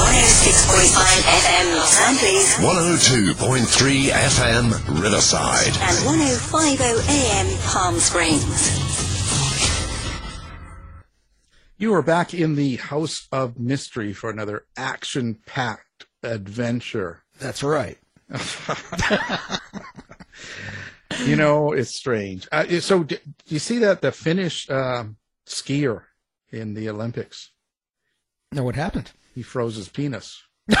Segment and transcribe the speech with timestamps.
[0.00, 0.96] Heard on KCW 106.5
[1.28, 4.64] FM Los Angeles 102.3 FM
[5.02, 5.66] Riverside.
[5.66, 8.80] and 105.0 AM Palm Springs.
[11.76, 17.22] You are back in the House of Mystery for another action packed adventure.
[17.38, 17.98] That's right.
[21.26, 22.48] You know, it's strange.
[22.50, 25.16] Uh, so, do you see that the Finnish um
[25.46, 26.04] skier
[26.50, 27.50] in the Olympics?
[28.52, 29.10] Now, what happened?
[29.34, 30.42] He froze his penis.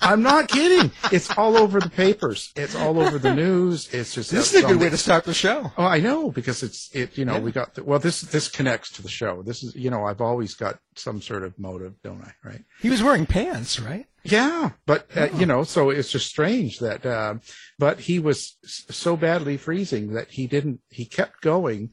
[0.00, 0.90] I'm not kidding.
[1.12, 2.52] It's all over the papers.
[2.56, 3.88] It's all over the news.
[3.94, 5.72] It's just This is a good way to start the show.
[5.78, 7.16] Oh, I know because it's it.
[7.16, 8.00] You know, we got the, well.
[8.00, 9.42] This this connects to the show.
[9.42, 12.32] This is you know I've always got some sort of motive, don't I?
[12.44, 12.64] Right?
[12.80, 14.06] He was wearing pants, right?
[14.24, 17.06] Yeah, but uh, you know, so it's just strange that.
[17.06, 17.36] Uh,
[17.78, 20.80] but he was so badly freezing that he didn't.
[20.90, 21.90] He kept going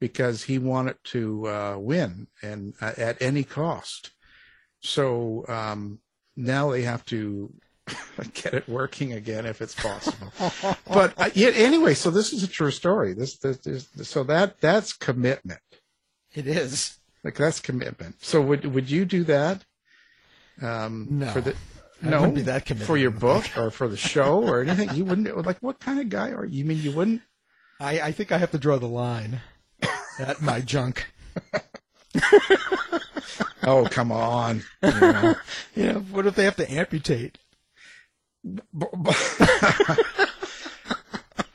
[0.00, 4.12] because he wanted to uh, win and uh, at any cost.
[4.80, 5.98] So um,
[6.36, 7.52] now they have to
[8.34, 10.32] get it working again if it's possible.
[10.88, 13.12] but uh, yeah, anyway, so this is a true story.
[13.14, 15.60] This, this, this so that that's commitment.
[16.34, 16.98] It is.
[17.24, 18.16] Like that's commitment.
[18.22, 19.64] So would would you do that?
[20.62, 21.30] Um, No.
[21.30, 21.54] For the,
[22.00, 22.86] no, be that committed.
[22.86, 24.94] for your book or for the show or anything.
[24.96, 26.58] You wouldn't like what kind of guy are you?
[26.58, 27.22] You mean you wouldn't?
[27.80, 29.40] I, I think I have to draw the line
[30.18, 31.06] at my junk.
[33.64, 34.62] Oh come on!
[34.82, 35.34] You know.
[35.74, 37.38] You know, what if they have to amputate?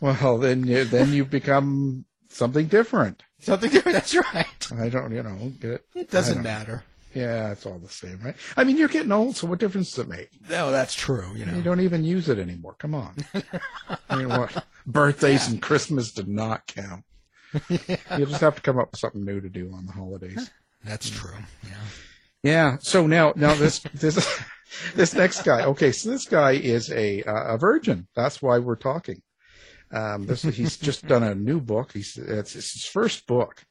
[0.02, 3.24] well, then you then you become something different.
[3.40, 3.94] Something different.
[3.96, 4.72] That's right.
[4.78, 6.84] I don't, you know, get It doesn't matter.
[7.14, 8.36] Yeah, it's all the same, right?
[8.58, 10.30] I mean, you're getting old, so what difference does it make?
[10.50, 11.32] No, that's true.
[11.36, 12.76] You know, You don't even use it anymore.
[12.80, 13.16] Come on.
[14.10, 14.66] I mean, what?
[14.88, 17.04] Birthdays and Christmas did not count.
[17.70, 20.50] You just have to come up with something new to do on the holidays.
[20.84, 21.36] That's true.
[21.64, 21.70] Yeah.
[22.44, 22.78] Yeah.
[22.82, 24.44] So now, now this this
[24.96, 25.66] this next guy.
[25.66, 28.08] Okay, so this guy is a uh, a virgin.
[28.16, 29.22] That's why we're talking.
[29.92, 31.92] Um, this he's just done a new book.
[31.94, 33.64] He's it's, it's his first book.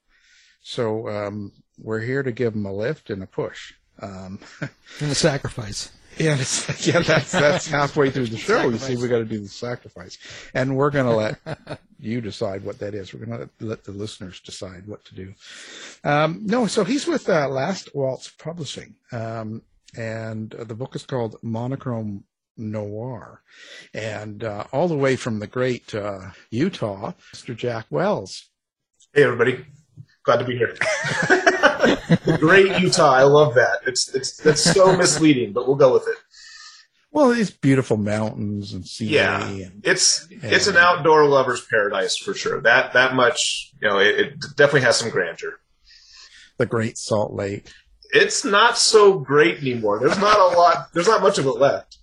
[0.61, 3.75] So um, we're here to give him a lift and a push.
[4.01, 4.39] Um,
[5.01, 5.91] And a sacrifice.
[6.19, 8.69] yeah, it's, yeah, that's that's halfway through the show.
[8.69, 10.19] You see, we got to do the sacrifice,
[10.53, 13.15] and we're going to let you decide what that is.
[13.15, 15.35] We're going to let the listeners decide what to do.
[16.05, 19.63] Um, no, so he's with uh, Last Waltz Publishing, um,
[19.97, 22.25] and uh, the book is called Monochrome
[22.59, 23.43] Noir,
[23.95, 27.57] and uh, all the way from the great uh, Utah, Mr.
[27.57, 28.51] Jack Wells.
[29.15, 29.65] Hey, everybody.
[30.25, 30.77] Glad to be here.
[32.39, 33.13] Great Utah.
[33.13, 33.79] I love that.
[33.87, 36.17] It's it's that's so misleading, but we'll go with it.
[37.11, 39.15] Well, it's beautiful mountains and scenery.
[39.17, 42.61] Yeah, and it's it's an outdoor lover's paradise for sure.
[42.63, 45.59] That that much, you know, it, it definitely has some grandeur.
[46.57, 47.71] the Great Salt Lake.
[48.15, 49.99] It's not so great anymore.
[49.99, 50.89] There's not a lot.
[50.93, 51.99] There's not much of it left.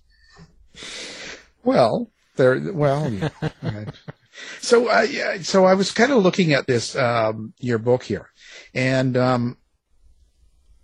[1.64, 3.10] Well, There, well,
[3.62, 3.88] right.
[4.60, 8.30] so yeah, so I was kind of looking at this um, your book here,
[8.74, 9.56] and um,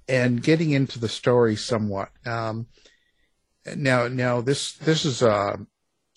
[0.08, 2.10] and getting into the story somewhat.
[2.24, 2.66] Um,
[3.74, 5.58] now, now this this is a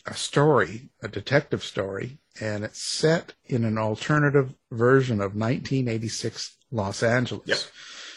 [0.06, 7.04] a story, a detective story, and it's set in an alternative version of 1986 Los
[7.04, 7.48] Angeles.
[7.48, 7.58] Yep.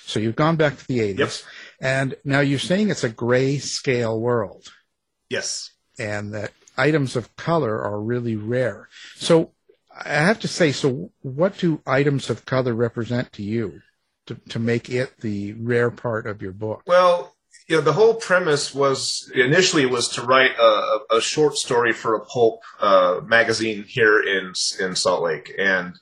[0.06, 1.30] So you've gone back to the 80s, Yep.
[1.80, 4.72] and now you're saying it's a grayscale world
[5.28, 5.70] Yes.
[5.98, 8.88] and that items of color are really rare.
[9.16, 9.52] So
[9.94, 13.80] I have to say, so what do items of color represent to you
[14.26, 16.82] to, to make it the rare part of your book?
[16.86, 17.34] Well,
[17.68, 22.14] you know, the whole premise was initially was to write a, a short story for
[22.14, 25.98] a pulp uh, magazine here in in Salt Lake, and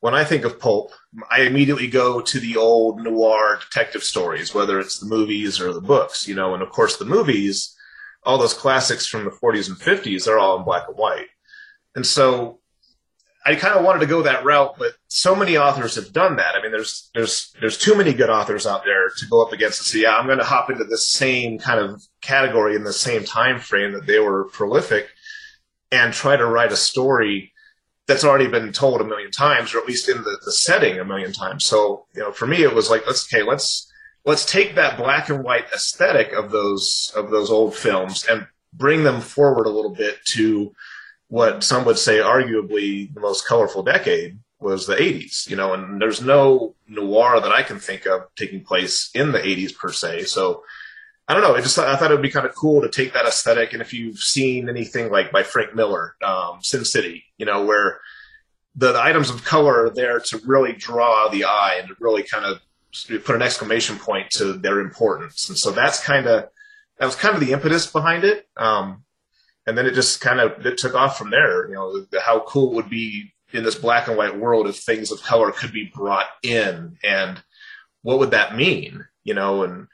[0.00, 0.92] when I think of pulp,
[1.30, 5.80] I immediately go to the old noir detective stories, whether it's the movies or the
[5.80, 7.76] books, you know, and of course the movies,
[8.22, 11.28] all those classics from the 40s and 50s, they're all in black and white,
[11.94, 12.60] and so
[13.44, 16.54] I kind of wanted to go that route, but so many authors have done that.
[16.54, 19.80] I mean, there's there's there's too many good authors out there to go up against
[19.80, 22.92] and say, yeah, I'm going to hop into the same kind of category in the
[22.92, 25.08] same time frame that they were prolific,
[25.90, 27.52] and try to write a story
[28.06, 31.04] that's already been told a million times, or at least in the, the setting a
[31.04, 31.64] million times.
[31.64, 33.90] So, you know, for me, it was like, let's okay, let's
[34.24, 39.02] let's take that black and white aesthetic of those of those old films and bring
[39.02, 40.72] them forward a little bit to
[41.26, 46.00] what some would say arguably the most colorful decade was the 80s you know and
[46.00, 50.24] there's no noir that i can think of taking place in the 80s per se.
[50.24, 50.64] So
[51.28, 51.54] i don't know.
[51.54, 53.72] It just i thought it would be kind of cool to take that aesthetic.
[53.72, 58.00] And if you've seen anything like by frank miller um, sin city you know where
[58.74, 62.22] the, the items of color are there to really draw the eye and to really
[62.22, 62.60] kind of
[63.24, 65.48] put an exclamation point to their importance.
[65.48, 66.48] And so that's kind of
[66.98, 68.46] that was kind of the impetus behind it.
[68.56, 69.04] Um,
[69.66, 71.68] and then it just kind of it took off from there.
[71.68, 75.10] You know, how cool it would be in this black and white world if things
[75.10, 77.42] of color could be brought in, and
[78.02, 79.06] what would that mean?
[79.24, 79.86] You know, and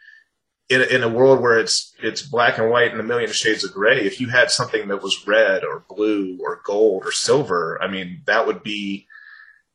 [0.68, 3.72] in in a world where it's it's black and white and a million shades of
[3.72, 7.88] gray, if you had something that was red or blue or gold or silver, I
[7.88, 9.06] mean, that would be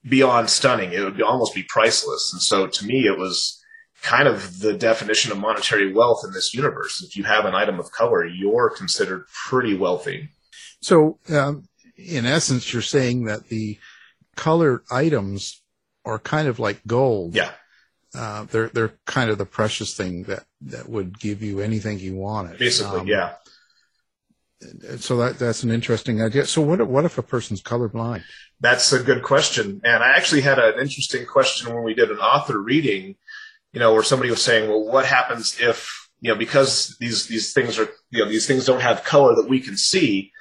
[0.07, 0.92] beyond stunning.
[0.94, 2.31] It would be, almost be priceless.
[2.33, 3.62] And so, to me, it was
[4.01, 7.04] kind of the definition of monetary wealth in this universe.
[7.04, 10.30] If you have an item of color, you're considered pretty wealthy.
[10.81, 11.68] So, um,
[12.07, 13.77] in essence, you're saying that the
[14.36, 15.62] colored items
[16.06, 17.36] are kind of like gold.
[17.36, 17.51] Yeah.
[18.13, 22.15] Uh, they're they're kind of the precious thing that, that would give you anything you
[22.15, 22.57] wanted.
[22.59, 23.33] Basically, Um, yeah.
[25.00, 26.45] So that that's an interesting idea.
[26.45, 28.24] So what if- what if a person's colorblind?
[28.59, 29.81] That's a good question.
[29.83, 33.15] And I actually had an interesting question when we did an author reading,
[33.74, 37.54] you know, where somebody was saying, well, what happens if, you know, because these, these
[37.54, 40.31] things are, you know, these things don't have color that we can see.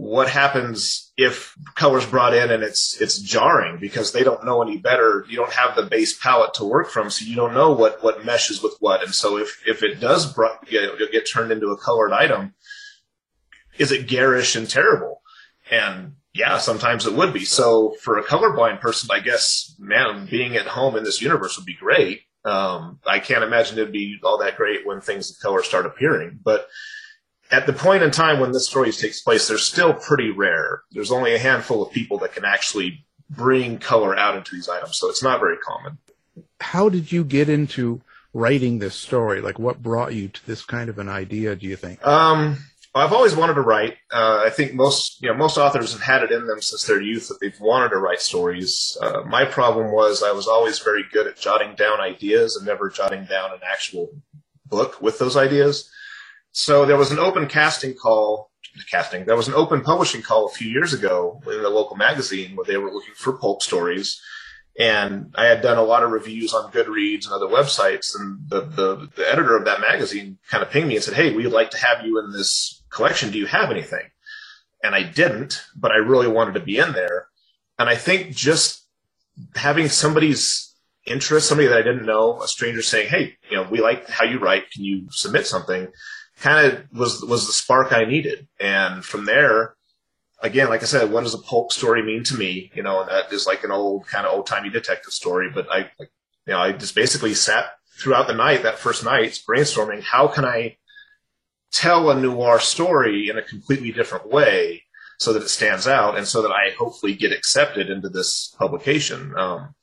[0.00, 4.78] What happens if color's brought in and it's, it's jarring because they don't know any
[4.78, 5.26] better.
[5.28, 7.10] You don't have the base palette to work from.
[7.10, 9.04] So you don't know what, what meshes with what.
[9.04, 12.54] And so if, if it does br- know, get turned into a colored item,
[13.76, 15.20] is it garish and terrible?
[15.70, 17.44] And yeah, sometimes it would be.
[17.44, 21.66] So for a colorblind person, I guess, man, being at home in this universe would
[21.66, 22.22] be great.
[22.44, 26.40] Um, I can't imagine it'd be all that great when things of color start appearing.
[26.42, 26.68] But
[27.50, 30.82] at the point in time when this story takes place, they're still pretty rare.
[30.92, 34.96] There's only a handful of people that can actually bring color out into these items,
[34.96, 35.98] so it's not very common.
[36.60, 39.40] How did you get into writing this story?
[39.40, 41.56] Like, what brought you to this kind of an idea?
[41.56, 42.06] Do you think?
[42.06, 42.58] Um,
[42.94, 43.96] I've always wanted to write.
[44.12, 47.00] Uh, I think most, you know, most authors have had it in them since their
[47.00, 48.96] youth that they've wanted to write stories.
[49.00, 52.90] Uh, my problem was I was always very good at jotting down ideas and never
[52.90, 54.10] jotting down an actual
[54.66, 55.88] book with those ideas.
[56.52, 58.50] So there was an open casting call,
[58.90, 62.56] casting, there was an open publishing call a few years ago in the local magazine
[62.56, 64.20] where they were looking for pulp stories.
[64.78, 68.62] And I had done a lot of reviews on Goodreads and other websites, and the,
[68.62, 71.70] the, the editor of that magazine kind of pinged me and said, Hey, we'd like
[71.70, 73.30] to have you in this collection.
[73.30, 74.08] Do you have anything?
[74.82, 77.26] And I didn't, but I really wanted to be in there.
[77.78, 78.86] And I think just
[79.54, 80.74] having somebody's
[81.06, 84.24] interest, somebody that I didn't know, a stranger saying, Hey, you know, we like how
[84.24, 84.70] you write.
[84.70, 85.88] Can you submit something?
[86.40, 88.48] Kind of was, was the spark I needed.
[88.58, 89.76] And from there,
[90.42, 92.70] again, like I said, what does a pulp story mean to me?
[92.74, 95.50] You know, and that is like an old kind of old timey detective story.
[95.50, 96.10] But I, like,
[96.46, 97.66] you know, I just basically sat
[98.00, 100.76] throughout the night, that first night, brainstorming how can I
[101.72, 104.84] tell a noir story in a completely different way
[105.18, 109.34] so that it stands out and so that I hopefully get accepted into this publication.
[109.36, 109.74] Um,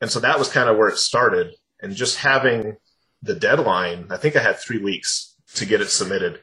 [0.00, 1.54] and so that was kind of where it started.
[1.80, 2.76] And just having
[3.22, 6.40] the deadline, I think I had three weeks to get it submitted.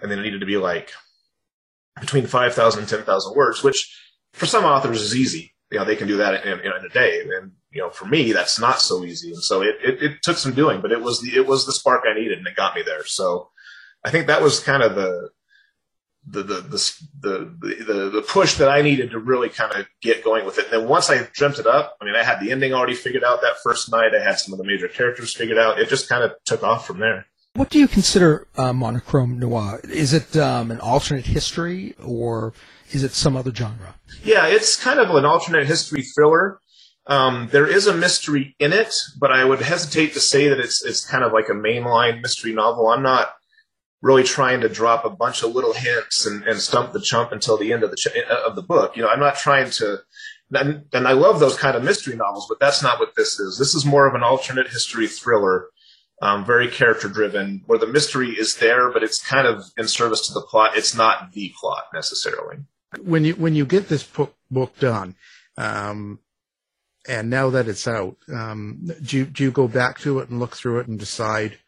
[0.00, 0.92] And then it needed to be like
[2.00, 3.96] between 5,000 and 10,000 words, which
[4.32, 5.54] for some authors is easy.
[5.70, 7.20] You know, they can do that in, in, in, a day.
[7.20, 9.32] And, you know, for me, that's not so easy.
[9.32, 11.72] And so it, it, it took some doing, but it was the, it was the
[11.72, 13.04] spark I needed and it got me there.
[13.04, 13.50] So
[14.04, 15.30] I think that was kind of the,
[16.26, 20.24] the, the, the, the, the, the push that I needed to really kind of get
[20.24, 20.66] going with it.
[20.66, 23.24] And then once I dreamt it up, I mean, I had the ending already figured
[23.24, 24.14] out that first night.
[24.14, 25.78] I had some of the major characters figured out.
[25.78, 27.26] It just kind of took off from there.
[27.56, 29.80] What do you consider uh, monochrome noir?
[29.84, 32.52] Is it um, an alternate history or
[32.90, 33.94] is it some other genre?
[34.24, 36.58] Yeah, it's kind of an alternate history thriller.
[37.06, 40.84] Um, there is a mystery in it, but I would hesitate to say that it's
[40.84, 42.88] it's kind of like a mainline mystery novel.
[42.88, 43.34] I'm not
[44.02, 47.56] really trying to drop a bunch of little hints and, and stump the chump until
[47.56, 48.96] the end of the ch- of the book.
[48.96, 49.98] You know, I'm not trying to.
[50.52, 53.58] And I love those kind of mystery novels, but that's not what this is.
[53.58, 55.68] This is more of an alternate history thriller
[56.22, 60.26] um, very character driven, where the mystery is there, but it's kind of in service
[60.28, 60.76] to the plot.
[60.76, 62.58] It's not the plot necessarily.
[63.02, 65.16] When you when you get this book book done,
[65.56, 66.20] um,
[67.08, 70.38] and now that it's out, um, do you, do you go back to it and
[70.38, 71.58] look through it and decide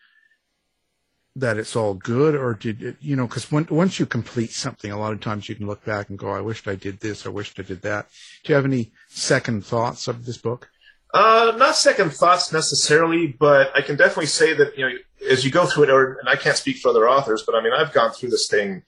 [1.34, 3.26] that it's all good, or did it, you know?
[3.26, 6.30] Because once you complete something, a lot of times you can look back and go,
[6.30, 7.26] "I wished I did this.
[7.26, 8.08] I wished I did that."
[8.42, 10.70] Do you have any second thoughts of this book?
[11.16, 14.94] Uh, not second thoughts necessarily, but I can definitely say that you know
[15.30, 17.62] as you go through it, or and I can't speak for other authors, but I
[17.62, 18.82] mean I've gone through this thing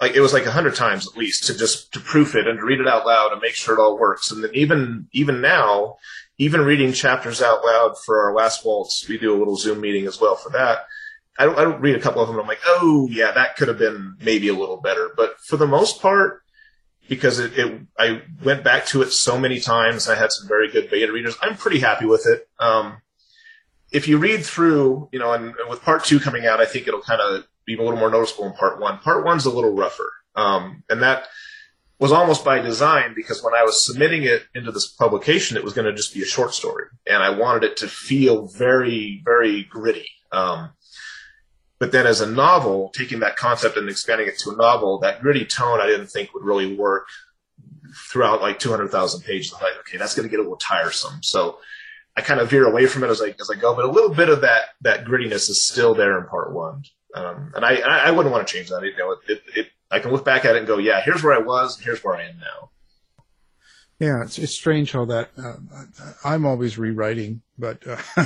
[0.00, 2.58] like it was like a hundred times at least to just to proof it and
[2.58, 4.30] to read it out loud and make sure it all works.
[4.30, 5.98] And then even even now,
[6.38, 10.06] even reading chapters out loud for our last waltz, we do a little Zoom meeting
[10.06, 10.86] as well for that.
[11.38, 12.40] I don't I don't read a couple of them.
[12.40, 15.10] I'm like, oh yeah, that could have been maybe a little better.
[15.14, 16.42] But for the most part,
[17.08, 20.08] because it, it, I went back to it so many times.
[20.08, 21.36] I had some very good beta readers.
[21.42, 22.48] I'm pretty happy with it.
[22.58, 23.02] Um,
[23.90, 26.88] if you read through, you know, and, and, with part two coming out, I think
[26.88, 28.98] it'll kind of be a little more noticeable in part one.
[28.98, 30.10] Part one's a little rougher.
[30.34, 31.26] Um, and that
[31.98, 35.72] was almost by design because when I was submitting it into this publication, it was
[35.72, 36.86] going to just be a short story.
[37.06, 40.08] And I wanted it to feel very, very gritty.
[40.32, 40.70] Um,
[41.82, 45.20] but then as a novel, taking that concept and expanding it to a novel, that
[45.20, 47.08] gritty tone I didn't think would really work
[48.08, 49.52] throughout like 200,000 pages.
[49.52, 51.24] I'm like, okay, that's going to get a little tiresome.
[51.24, 51.58] So
[52.16, 54.14] I kind of veer away from it as I, as I go, but a little
[54.14, 56.84] bit of that, that grittiness is still there in part one.
[57.16, 58.84] Um, and I, I wouldn't want to change that.
[58.84, 61.34] You know, it, it, I can look back at it and go, yeah, here's where
[61.34, 62.70] I was, and here's where I am now.
[63.98, 65.54] Yeah, it's it's strange how that uh,
[66.24, 68.24] I'm always rewriting, but uh,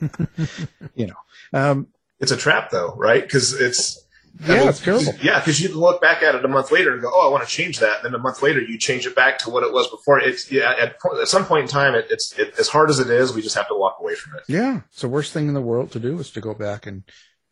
[0.94, 1.16] you know,
[1.52, 1.88] um,
[2.22, 3.22] it's a trap though, right?
[3.22, 4.02] Because it's
[4.40, 5.12] yeah, I mean, it's terrible.
[5.20, 7.46] Yeah, because you look back at it a month later and go, "Oh, I want
[7.46, 9.72] to change that." And then a month later, you change it back to what it
[9.72, 10.18] was before.
[10.20, 13.10] It's yeah, at, at some point in time, it, it's it, as hard as it
[13.10, 14.44] is, we just have to walk away from it.
[14.48, 17.02] Yeah, it's the worst thing in the world to do is to go back and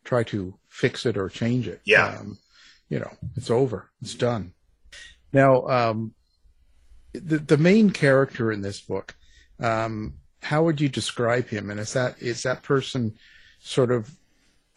[0.03, 1.81] try to fix it or change it.
[1.85, 2.39] Yeah, um,
[2.89, 3.91] you know, it's over.
[4.01, 4.53] It's done.
[5.31, 6.13] Now, um,
[7.13, 9.15] the the main character in this book,
[9.59, 11.69] um, how would you describe him?
[11.69, 13.13] And is that is that person
[13.59, 14.09] sort of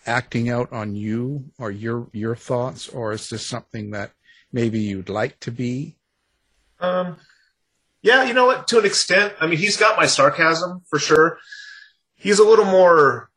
[0.07, 4.13] acting out on you or your your thoughts, or is this something that
[4.53, 5.97] maybe you'd like to be?
[6.81, 7.17] Um,
[8.03, 8.69] yeah, you know what?
[8.69, 11.39] To an extent, I mean, he's got my sarcasm for sure.
[12.15, 13.31] He's a little more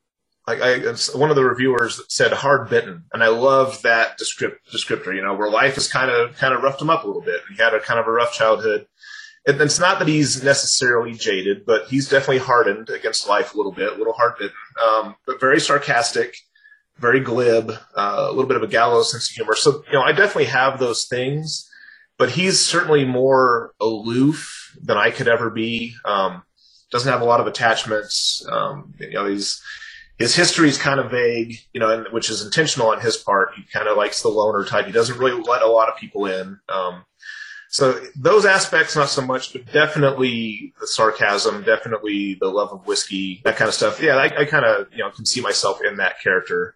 [0.47, 0.77] like I,
[1.13, 5.15] one of the reviewers said hard bitten, and I love that descript, descriptor.
[5.15, 7.41] You know, where life has kind of kind of roughed him up a little bit.
[7.50, 8.88] He had a kind of a rough childhood.
[9.45, 13.71] And it's not that he's necessarily jaded, but he's definitely hardened against life a little
[13.71, 14.53] bit, a little hard bitten,
[14.86, 16.36] um, but very sarcastic
[16.99, 19.55] very glib, uh, a little bit of a gallows sense of humor.
[19.55, 21.69] So, you know, I definitely have those things,
[22.17, 25.93] but he's certainly more aloof than I could ever be.
[26.05, 26.43] Um,
[26.91, 28.45] doesn't have a lot of attachments.
[28.49, 29.61] Um, you know, he's,
[30.17, 33.49] his history is kind of vague, you know, and, which is intentional on his part.
[33.55, 34.85] He kind of likes the loner type.
[34.85, 36.59] He doesn't really let a lot of people in.
[36.69, 37.03] Um,
[37.69, 43.41] so those aspects, not so much, but definitely the sarcasm, definitely the love of whiskey,
[43.43, 44.01] that kind of stuff.
[44.01, 46.75] Yeah, I, I kind of, you know, can see myself in that character.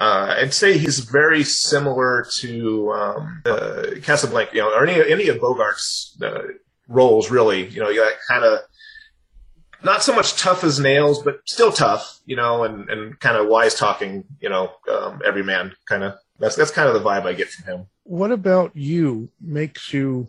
[0.00, 5.28] Uh, I'd say he's very similar to um, uh, Casablanca, you know, or any any
[5.28, 6.42] of Bogart's uh,
[6.88, 7.30] roles.
[7.30, 8.60] Really, you know, you got kind of
[9.84, 13.46] not so much tough as nails, but still tough, you know, and, and kind of
[13.46, 16.14] wise talking, you know, um, every man kind of.
[16.40, 17.86] That's that's kind of the vibe I get from him.
[18.02, 20.28] What about you makes you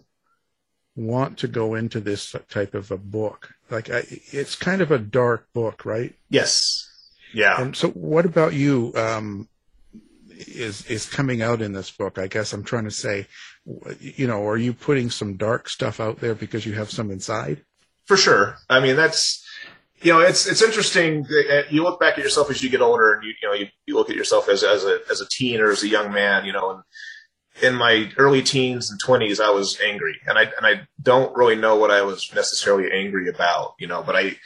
[0.96, 3.56] want to go into this type of a book?
[3.72, 6.14] Like, I, it's kind of a dark book, right?
[6.30, 6.88] Yes.
[7.34, 7.60] Yeah.
[7.60, 8.94] And so, what about you?
[8.96, 9.50] Um,
[10.36, 12.18] is is coming out in this book.
[12.18, 13.28] I guess I'm trying to say,
[14.00, 17.64] you know, are you putting some dark stuff out there because you have some inside?
[18.06, 18.58] For sure.
[18.70, 19.46] I mean, that's
[20.02, 21.26] you know, it's it's interesting.
[21.26, 23.68] Uh, you look back at yourself as you get older, and you you know you,
[23.86, 26.46] you look at yourself as as a as a teen or as a young man,
[26.46, 26.84] you know, and
[27.62, 31.56] in my early teens and 20s, I was angry, and I and I don't really
[31.56, 34.04] know what I was necessarily angry about, you know.
[34.04, 34.38] But I,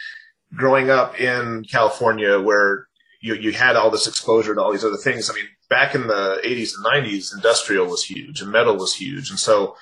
[0.55, 2.88] growing up in California, where
[3.22, 5.29] you you had all this exposure to all these other things.
[5.29, 9.30] I mean, back in the 80s and 90s, industrial was huge and metal was huge,
[9.30, 9.76] and so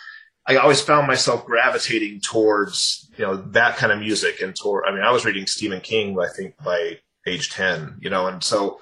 [0.46, 4.86] I always found myself gravitating towards you know that kind of music and toward.
[4.86, 8.44] I mean, I was reading Stephen King, I think by age 10, you know, and
[8.44, 8.80] so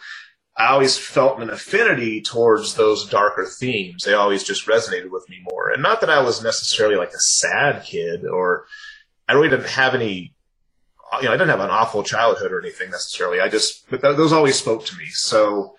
[0.58, 4.04] I always felt an affinity towards those darker themes.
[4.04, 5.70] They always just resonated with me more.
[5.72, 8.66] And not that I was necessarily like a sad kid or
[9.28, 10.34] I really didn't have any,
[11.20, 13.42] you know, I didn't have an awful childhood or anything necessarily.
[13.42, 15.08] I just, but th- those always spoke to me.
[15.08, 15.76] So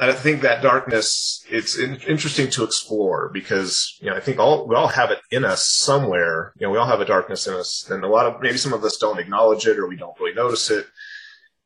[0.00, 4.66] I think that darkness, it's in- interesting to explore because, you know, I think all,
[4.66, 6.52] we all have it in us somewhere.
[6.58, 8.72] You know, we all have a darkness in us and a lot of, maybe some
[8.72, 10.86] of us don't acknowledge it or we don't really notice it,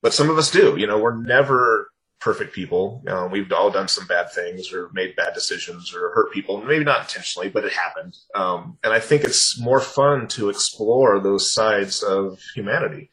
[0.03, 0.77] but some of us do.
[0.77, 3.03] You know, we're never, perfect people.
[3.09, 6.85] Um, we've all done some bad things or made bad decisions or hurt people, maybe
[6.85, 8.15] not intentionally, but it happened.
[8.35, 13.11] Um, and I think it's more fun to explore those sides of humanity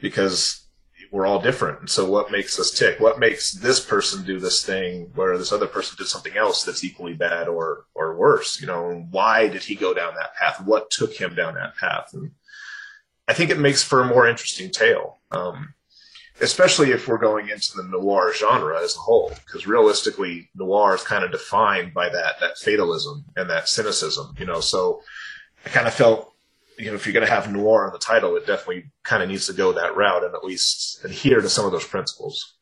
[0.00, 0.63] because
[1.14, 1.78] we're all different.
[1.78, 2.98] And so what makes us tick?
[2.98, 6.82] What makes this person do this thing where this other person did something else that's
[6.82, 8.60] equally bad or, or worse?
[8.60, 10.60] You know, why did he go down that path?
[10.64, 12.10] What took him down that path?
[12.14, 12.32] And
[13.28, 15.18] I think it makes for a more interesting tale.
[15.30, 15.74] Um,
[16.40, 21.04] especially if we're going into the noir genre as a whole, because realistically, noir is
[21.04, 24.58] kind of defined by that that fatalism and that cynicism, you know.
[24.58, 25.00] So
[25.64, 26.33] I kind of felt,
[26.78, 29.28] you know, if you're going to have noir in the title, it definitely kind of
[29.28, 32.54] needs to go that route and at least adhere to some of those principles.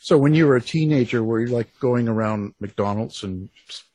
[0.00, 3.48] So when you were a teenager, were you like going around McDonald's and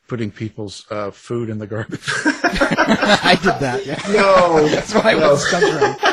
[0.08, 2.02] putting people's uh, food in the garbage?
[2.26, 3.86] I did that.
[3.86, 4.00] Yeah.
[4.10, 5.32] No, that's why I no.
[5.32, 6.04] was stumped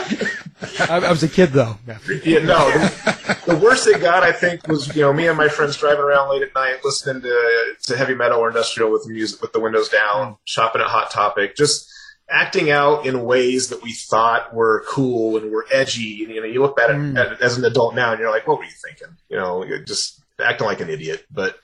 [0.91, 1.77] I, I, was a kid though.
[1.87, 2.71] Yeah, yeah no.
[2.71, 6.01] The, the, worst it got, I think, was you know me and my friends driving
[6.01, 9.53] around late at night, listening to to heavy metal or industrial with the music with
[9.53, 11.90] the windows down, shopping at Hot Topic, just
[12.31, 16.25] acting out in ways that we thought were cool and were edgy.
[16.25, 17.19] And, you know, you look at it, mm.
[17.19, 19.17] at it as an adult now, and you're like, what were you thinking?
[19.29, 21.27] You know, just acting like an idiot.
[21.31, 21.59] But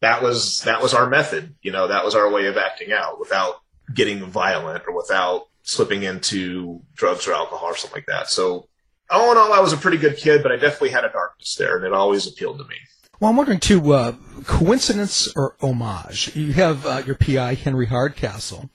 [0.00, 1.54] that was that was our method.
[1.62, 6.02] You know, that was our way of acting out without getting violent or without slipping
[6.02, 8.28] into drugs or alcohol or something like that.
[8.28, 8.68] So
[9.10, 11.54] all in all, I was a pretty good kid, but I definitely had a darkness
[11.56, 12.76] there, and it always appealed to me.
[13.20, 14.14] Well, I'm wondering too, uh,
[14.46, 16.34] coincidence or homage?
[16.34, 18.68] You have uh, your PI Henry Hardcastle,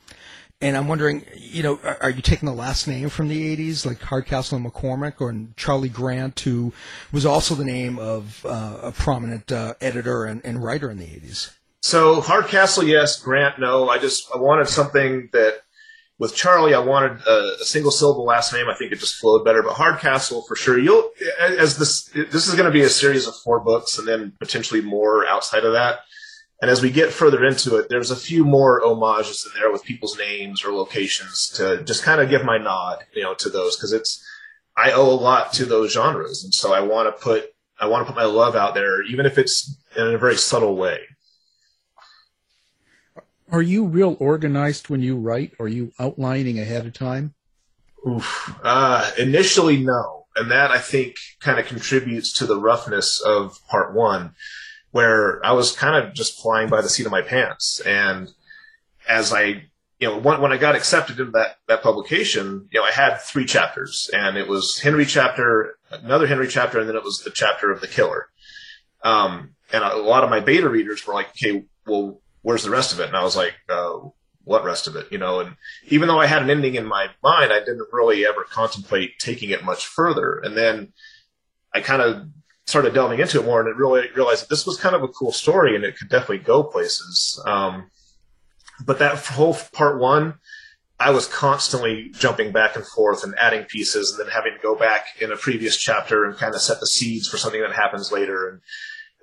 [0.60, 3.86] and I'm wondering, you know, are, are, you taking the last name from the '80s,
[3.86, 6.74] like Hardcastle and McCormick, or Charlie Grant, who
[7.12, 11.06] was also the name of uh, a prominent uh, editor and, and writer in the
[11.06, 11.54] '80s?
[11.82, 13.22] So Hardcastle, yes.
[13.22, 13.89] Grant, no.
[13.89, 15.62] I just I wanted something that
[16.20, 18.67] with Charlie, I wanted a, a, single syllable last name.
[18.67, 19.62] I think it just flowed better.
[19.62, 20.80] But Hardcastle, for sure.
[20.80, 24.34] You'll as this this is going to be a series of four books, and then
[24.39, 26.00] potentially more outside of that.
[26.62, 29.84] And as we get further into it, there's a few more homages in there with
[29.84, 33.76] people's names or locations to just kind of give my nod, you know, to those
[33.76, 34.24] because it's
[34.76, 38.08] I owe a lot to those genres, and so I want to put I want
[38.08, 41.00] to put my love out there, even if it's in a very subtle way.
[43.52, 45.54] Are you real organized when you write?
[45.60, 47.34] Are you outlining ahead of time?
[48.08, 48.56] Oof.
[48.63, 50.26] Uh, initially, no.
[50.36, 54.36] And that I think kind of contributes to the roughness of part one,
[54.91, 57.80] where I was kind of just flying by the seat of my pants.
[57.82, 58.32] And
[59.08, 59.63] as I,
[60.00, 63.17] you know, when, when I got accepted into that, that publication, you know, I had
[63.17, 67.32] three chapters and it was Henry chapter, another Henry chapter, and then it was the
[67.32, 68.30] chapter of the killer.
[69.04, 72.93] Um, and a lot of my beta readers were like, okay, well, where's the rest
[72.93, 73.08] of it?
[73.08, 74.00] And I was like, uh,
[74.43, 75.12] what rest of it?
[75.12, 75.58] You know, and
[75.89, 79.50] even though I had an ending in my mind, I didn't really ever contemplate taking
[79.50, 80.39] it much further.
[80.39, 80.93] And then
[81.73, 82.28] I kind of
[82.67, 85.08] started delving into it more and it really realized that this was kind of a
[85.08, 87.41] cool story and it could definitely go places.
[87.45, 87.89] Um,
[88.86, 90.36] but that whole part one,
[90.99, 94.75] I was constantly jumping back and forth and adding pieces and then having to go
[94.75, 98.12] back in a previous chapter and kind of set the seeds for something that happens
[98.12, 98.49] later.
[98.49, 98.62] And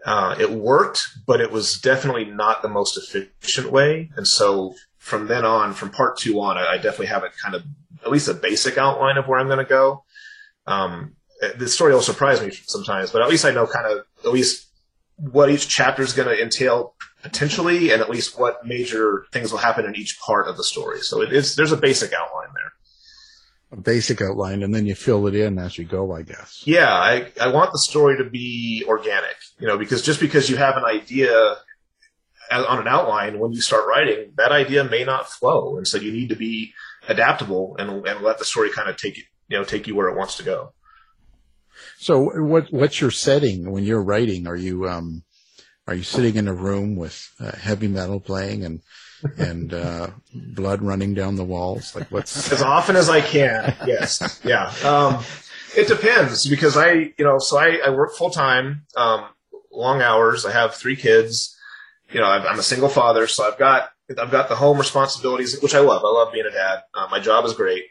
[0.06, 4.10] uh, it worked, but it was definitely not the most efficient way.
[4.16, 7.54] And so from then on, from part two on, I, I definitely have a kind
[7.54, 7.62] of
[8.04, 10.04] at least a basic outline of where I'm going to go.
[10.66, 14.04] Um, Uh, the story will surprise me sometimes, but at least I know kind of
[14.24, 14.68] at least
[15.16, 19.58] what each chapter is going to entail potentially, and at least what major things will
[19.58, 21.00] happen in each part of the story.
[21.00, 22.72] So it is there's a basic outline there
[23.74, 26.62] a basic outline and then you fill it in as you go, I guess.
[26.64, 30.56] Yeah, I, I want the story to be organic, you know, because just because you
[30.56, 31.56] have an idea
[32.50, 35.76] on an outline when you start writing, that idea may not flow.
[35.76, 36.72] And so you need to be
[37.08, 40.08] adaptable and, and let the story kind of take you, you know, take you where
[40.08, 40.72] it wants to go.
[42.04, 44.46] So what, what's your setting when you're writing?
[44.46, 45.22] Are you, um,
[45.88, 48.82] are you sitting in a room with uh, heavy metal playing and
[49.38, 51.94] and uh, blood running down the walls?
[51.94, 53.74] Like what's as often as I can.
[53.86, 54.70] Yes, yeah.
[54.84, 55.24] Um,
[55.74, 59.24] it depends because I, you know, so I, I work full time, um,
[59.72, 60.44] long hours.
[60.44, 61.58] I have three kids.
[62.12, 63.88] You know, I'm a single father, so I've got
[64.18, 66.02] I've got the home responsibilities, which I love.
[66.04, 66.82] I love being a dad.
[66.92, 67.84] Uh, my job is great,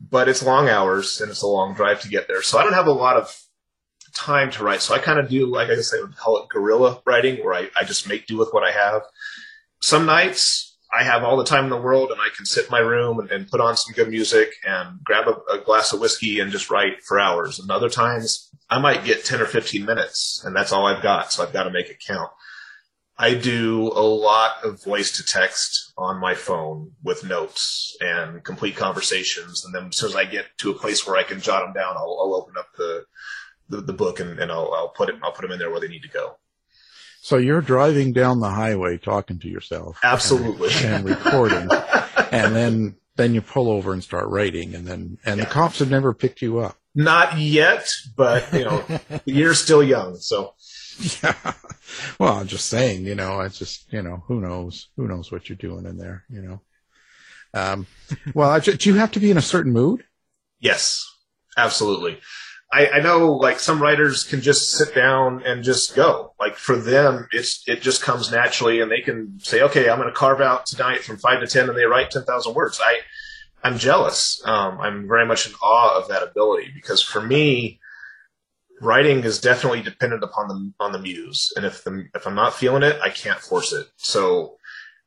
[0.00, 2.42] but it's long hours and it's a long drive to get there.
[2.42, 3.32] So I don't have a lot of
[4.14, 4.82] time to write.
[4.82, 7.54] So I kind of do, like I say, I would call it guerrilla writing, where
[7.54, 9.02] I, I just make do with what I have.
[9.80, 12.70] Some nights I have all the time in the world and I can sit in
[12.70, 16.00] my room and, and put on some good music and grab a, a, glass of
[16.00, 17.60] whiskey and just write for hours.
[17.60, 21.32] And other times I might get 10 or 15 minutes and that's all I've got.
[21.32, 22.30] So I've got to make it count.
[23.16, 28.76] I do a lot of voice to text on my phone with notes and complete
[28.76, 29.64] conversations.
[29.64, 31.74] And then as soon as I get to a place where I can jot them
[31.74, 33.04] down, I'll, I'll open up the,
[33.70, 35.80] the, the book and, and I'll, I'll put it, I'll put them in there where
[35.80, 36.36] they need to go.
[37.22, 39.98] So you're driving down the highway talking to yourself.
[40.02, 40.70] Absolutely.
[40.84, 41.68] And, and recording.
[42.32, 45.44] and then, then you pull over and start writing and then, and yeah.
[45.44, 46.76] the cops have never picked you up.
[46.94, 48.78] Not yet, but you know,
[49.08, 50.16] the year's still young.
[50.16, 50.54] So
[51.22, 51.52] yeah.
[52.18, 54.88] Well, I'm just saying, you know, it's just, you know, who knows?
[54.96, 56.60] Who knows what you're doing in there, you know?
[57.52, 57.86] Um,
[58.34, 60.04] well, do you have to be in a certain mood?
[60.60, 61.04] Yes,
[61.56, 62.20] absolutely.
[62.72, 66.34] I, I know like some writers can just sit down and just go.
[66.38, 70.08] Like for them, it's, it just comes naturally and they can say, okay, I'm going
[70.08, 72.80] to carve out tonight from five to 10 and they write 10,000 words.
[72.82, 73.00] I,
[73.64, 74.40] I'm jealous.
[74.44, 77.80] Um, I'm very much in awe of that ability because for me,
[78.80, 82.54] writing is definitely dependent upon the on the muse, and if the if I'm not
[82.54, 83.86] feeling it, I can't force it.
[83.96, 84.56] So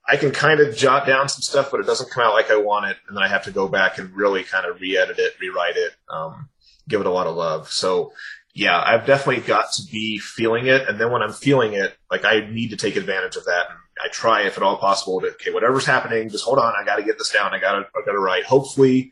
[0.07, 2.57] I can kind of jot down some stuff, but it doesn't come out like I
[2.57, 5.33] want it, and then I have to go back and really kind of re-edit it,
[5.39, 6.49] rewrite it, um,
[6.87, 7.69] give it a lot of love.
[7.71, 8.13] So
[8.53, 12.23] yeah, I've definitely got to be feeling it, and then when I'm feeling it, like
[12.23, 13.65] I need to take advantage of that.
[13.69, 16.73] And I try, if at all possible, to okay, whatever's happening, just hold on.
[16.79, 17.53] I got to get this down.
[17.53, 18.45] I got to I got to write.
[18.45, 19.11] Hopefully,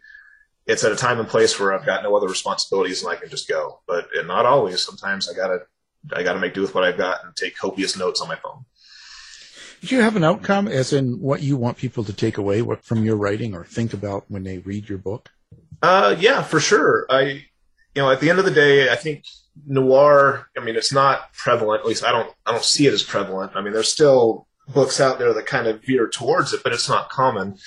[0.67, 3.29] it's at a time and place where I've got no other responsibilities and I can
[3.29, 3.81] just go.
[3.88, 4.84] But not always.
[4.84, 5.62] Sometimes I gotta
[6.13, 8.65] I gotta make do with what I've got and take copious notes on my phone.
[9.81, 12.86] Do you have an outcome, as in what you want people to take away what,
[12.86, 15.31] from your writing or think about when they read your book?
[15.81, 17.07] Uh, yeah, for sure.
[17.10, 17.45] I,
[17.95, 19.25] you know, at the end of the day, I think
[19.65, 20.47] noir.
[20.58, 21.82] I mean, it's not prevalent.
[21.82, 22.34] At least I don't.
[22.45, 23.54] I don't see it as prevalent.
[23.56, 26.89] I mean, there's still books out there that kind of veer towards it, but it's
[26.89, 27.58] not common.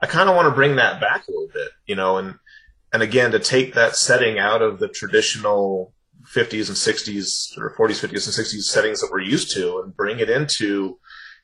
[0.00, 2.36] I kind of want to bring that back a little bit, you know, and
[2.92, 5.92] and again to take that setting out of the traditional
[6.32, 10.20] 50s and 60s or 40s, 50s and 60s settings that we're used to and bring
[10.20, 10.98] it into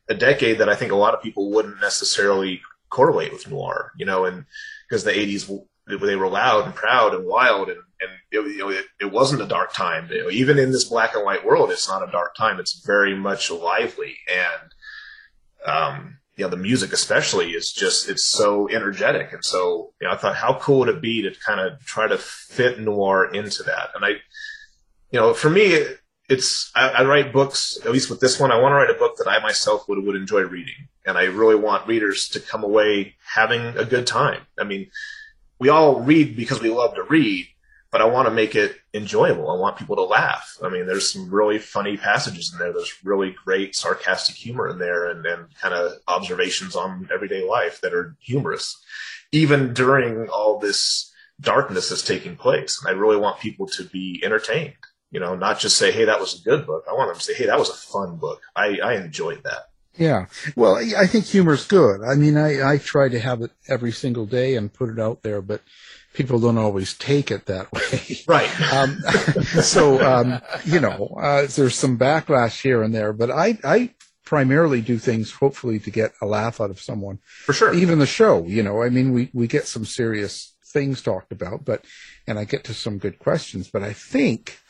[0.09, 4.07] a decade that I think a lot of people wouldn't necessarily correlate with noir, you
[4.07, 4.45] know, and
[4.89, 8.71] because the 80s they were loud and proud and wild and, and it, you know,
[8.71, 10.09] it, it wasn't a dark time.
[10.11, 12.59] You know, even in this black and white world, it's not a dark time.
[12.59, 14.73] It's very much lively and,
[15.67, 19.33] um, you know, the music especially is just, it's so energetic.
[19.33, 22.09] And so, you know, I thought, how cool would it be to kind of try
[22.09, 23.91] to fit noir into that?
[23.95, 24.11] And I,
[25.11, 25.85] you know, for me,
[26.31, 28.99] it's, I, I write books, at least with this one, I want to write a
[28.99, 30.89] book that I myself would, would enjoy reading.
[31.05, 34.43] And I really want readers to come away having a good time.
[34.59, 34.91] I mean,
[35.59, 37.49] we all read because we love to read,
[37.91, 39.51] but I want to make it enjoyable.
[39.51, 40.57] I want people to laugh.
[40.63, 42.73] I mean, there's some really funny passages in there.
[42.73, 47.81] There's really great sarcastic humor in there and, and kind of observations on everyday life
[47.81, 48.81] that are humorous,
[49.33, 52.81] even during all this darkness that's taking place.
[52.81, 54.75] And I really want people to be entertained,
[55.11, 56.85] you know, not just say, Hey, that was a good book.
[56.89, 58.41] I want them to say, Hey, that was a fun book.
[58.55, 59.67] I, I enjoyed that.
[59.97, 60.27] Yeah.
[60.55, 62.03] Well, I think humor's good.
[62.03, 65.23] I mean, I, I try to have it every single day and put it out
[65.23, 65.63] there, but
[66.13, 67.81] people don't always take it that way.
[68.27, 68.61] Right.
[68.73, 69.01] um,
[69.63, 73.91] so, um, you know, uh, there's some backlash here and there, but I, I
[74.25, 77.19] primarily do things hopefully to get a laugh out of someone.
[77.25, 77.75] For sure.
[77.75, 81.65] Even the show, you know, I mean, we, we get some serious things talked about,
[81.65, 81.85] but,
[82.27, 84.61] and I get to some good questions, but I think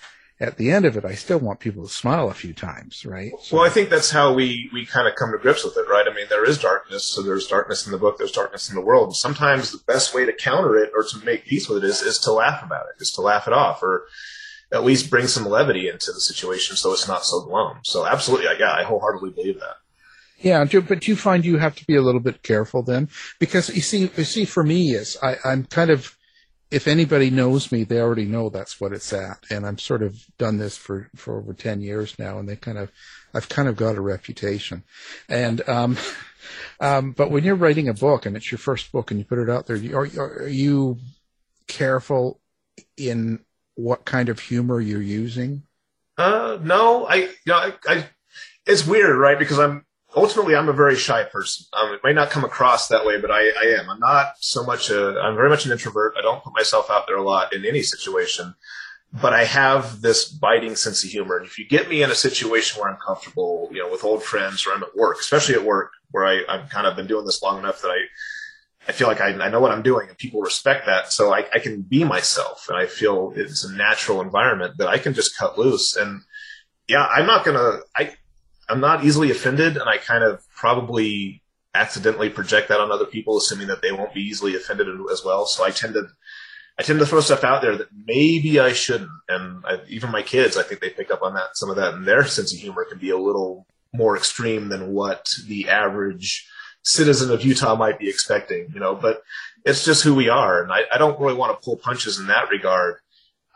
[0.40, 3.30] at the end of it, I still want people to smile a few times, right?
[3.42, 5.86] So, well, I think that's how we, we kind of come to grips with it,
[5.88, 6.06] right?
[6.10, 8.80] I mean, there is darkness, so there's darkness in the book, there's darkness in the
[8.80, 9.08] world.
[9.08, 12.00] And sometimes the best way to counter it or to make peace with it is,
[12.00, 14.06] is to laugh about it, is to laugh it off, or
[14.72, 17.80] at least bring some levity into the situation so it's not so glum.
[17.82, 19.76] So absolutely, yeah, I wholeheartedly believe that.
[20.38, 23.68] Yeah, but do you find you have to be a little bit careful then, because
[23.68, 26.16] you see, you see, for me, is I, I'm kind of
[26.70, 29.44] if anybody knows me, they already know that's what it's at.
[29.50, 32.78] And I'm sort of done this for, for over 10 years now and they kind
[32.78, 32.90] of,
[33.34, 34.84] I've kind of got a reputation.
[35.28, 35.96] And, um,
[36.80, 39.38] um, but when you're writing a book and it's your first book and you put
[39.38, 40.06] it out there, are,
[40.44, 40.98] are you
[41.66, 42.40] careful
[42.96, 43.40] in
[43.74, 45.64] what kind of humor you're using?
[46.16, 48.06] Uh, no, I, you know, I, I
[48.66, 49.38] it's weird, right?
[49.38, 51.66] Because I'm ultimately I'm a very shy person.
[51.72, 53.88] Um, it may not come across that way, but I, I am.
[53.90, 55.20] I'm not so much a.
[55.20, 56.14] I'm very much an introvert.
[56.18, 58.54] I don't put myself out there a lot in any situation,
[59.12, 61.36] but I have this biting sense of humor.
[61.36, 64.22] And if you get me in a situation where I'm comfortable, you know, with old
[64.22, 67.24] friends or I'm at work, especially at work, where I, I've kind of been doing
[67.26, 68.00] this long enough that I.
[68.88, 71.12] I feel like I, I know what I'm doing and people respect that.
[71.12, 74.96] So I, I can be myself and I feel it's a natural environment that I
[74.96, 75.96] can just cut loose.
[75.96, 76.22] And
[76.88, 78.14] yeah, I'm not going to, I,
[78.70, 81.42] I'm not easily offended, and I kind of probably
[81.74, 85.46] accidentally project that on other people, assuming that they won't be easily offended as well.
[85.46, 86.06] So I tend to,
[86.78, 90.22] I tend to throw stuff out there that maybe I shouldn't, and I, even my
[90.22, 92.58] kids, I think they pick up on that some of that, and their sense of
[92.58, 96.48] humor can be a little more extreme than what the average
[96.82, 98.94] citizen of Utah might be expecting, you know.
[98.94, 99.22] But
[99.64, 102.28] it's just who we are, and I, I don't really want to pull punches in
[102.28, 102.96] that regard.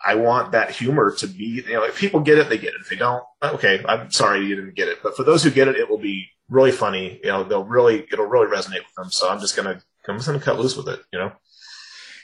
[0.06, 2.80] I want that humor to be, you know, if people get it, they get it.
[2.80, 4.98] If they don't, okay, I'm sorry you didn't get it.
[5.02, 7.20] But for those who get it, it will be really funny.
[7.22, 9.10] You know, they'll really, it'll really resonate with them.
[9.10, 11.00] So I'm just gonna, I'm just gonna cut loose with it.
[11.12, 11.32] You know.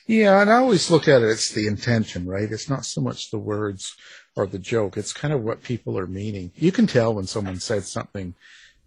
[0.07, 1.29] Yeah, and I always look at it.
[1.29, 2.51] It's the intention, right?
[2.51, 3.95] It's not so much the words
[4.35, 4.97] or the joke.
[4.97, 6.51] It's kind of what people are meaning.
[6.57, 8.35] You can tell when someone said something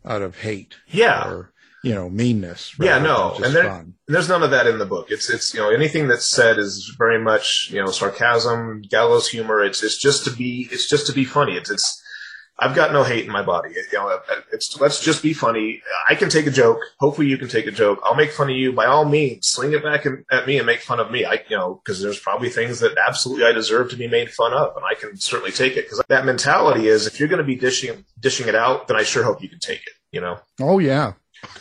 [0.06, 0.76] out of hate.
[0.88, 1.30] Yeah.
[1.30, 1.53] Or
[1.84, 2.74] you know meanness.
[2.80, 5.08] Yeah, no, and there, there's none of that in the book.
[5.10, 9.64] It's it's you know anything that's said is very much you know sarcasm, gallows humor.
[9.64, 11.56] It's it's just to be it's just to be funny.
[11.56, 12.02] It's it's
[12.60, 13.72] I've got no hate in my body.
[13.72, 14.20] You know,
[14.52, 15.82] it's let's just be funny.
[16.08, 16.80] I can take a joke.
[17.00, 18.00] Hopefully, you can take a joke.
[18.04, 18.72] I'll make fun of you.
[18.72, 21.26] By all means, sling it back at me and make fun of me.
[21.26, 24.54] I, you know, because there's probably things that absolutely I deserve to be made fun
[24.54, 25.86] of, and I can certainly take it.
[25.86, 29.04] Because that mentality is, if you're going to be dishing dishing it out, then I
[29.04, 29.94] sure hope you can take it.
[30.12, 30.40] You know.
[30.62, 31.14] Oh yeah.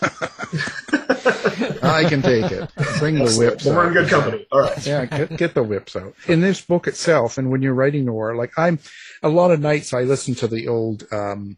[1.83, 2.71] I can take it.
[2.99, 3.65] Bring the whips.
[3.65, 4.47] We're in good company.
[4.53, 4.87] All right.
[4.87, 6.15] Yeah, get, get the whips out.
[6.29, 8.79] In this book itself, and when you're writing noir, like I'm,
[9.23, 11.57] a lot of nights I listen to the old um,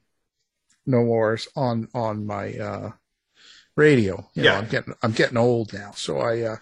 [0.87, 2.91] noirs on on my uh,
[3.77, 4.29] radio.
[4.35, 4.59] You know, Yeah.
[4.59, 6.41] I'm getting I'm getting old now, so I.
[6.43, 6.57] Uh,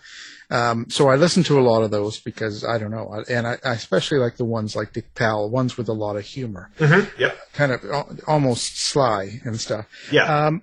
[0.51, 3.57] um, so I listen to a lot of those because I don't know, and I,
[3.65, 7.21] I especially like the ones like Dick Powell, ones with a lot of humor, Mm-hmm.
[7.23, 7.39] Yep.
[7.55, 7.81] kind of
[8.27, 9.87] almost sly and stuff.
[10.11, 10.47] Yeah.
[10.49, 10.63] Um,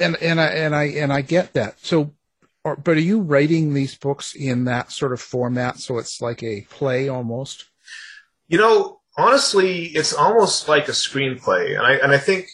[0.00, 1.78] And and I and I and I get that.
[1.80, 2.12] So
[2.62, 6.62] but are you writing these books in that sort of format so it's like a
[6.62, 7.64] play almost?
[8.48, 12.48] You know, honestly, it's almost like a screenplay, and I and I think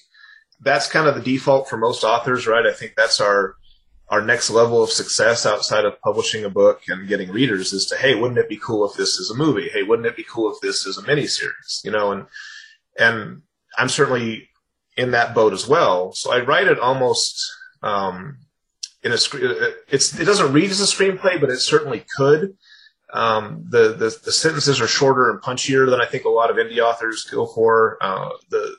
[0.61, 2.67] that's kind of the default for most authors, right?
[2.67, 3.57] I think that's our
[4.09, 7.97] our next level of success outside of publishing a book and getting readers is to,
[7.97, 9.69] hey, wouldn't it be cool if this is a movie?
[9.73, 11.83] Hey, wouldn't it be cool if this is a miniseries?
[11.83, 12.27] You know, and
[12.99, 13.43] and
[13.77, 14.49] I'm certainly
[14.97, 16.13] in that boat as well.
[16.13, 17.45] So I write it almost
[17.83, 18.39] um,
[19.03, 19.19] in a
[19.89, 22.57] it's it doesn't read as a screenplay, but it certainly could.
[23.13, 26.57] Um, the, the the sentences are shorter and punchier than I think a lot of
[26.57, 27.99] indie authors go for.
[28.01, 28.77] Uh, the,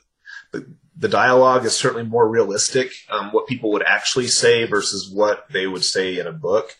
[0.52, 0.66] the
[0.98, 5.66] the dialogue is certainly more realistic, um, what people would actually say versus what they
[5.66, 6.76] would say in a book.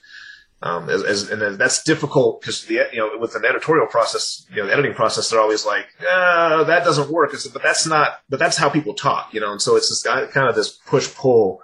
[0.61, 4.57] Um, as, as, and that's difficult because the you know with an editorial process, you
[4.57, 7.33] know, the editing process, they're always like, ah, that doesn't work.
[7.53, 8.21] But that's not.
[8.29, 9.53] But that's how people talk, you know.
[9.53, 11.61] And so it's this kind of this push pull.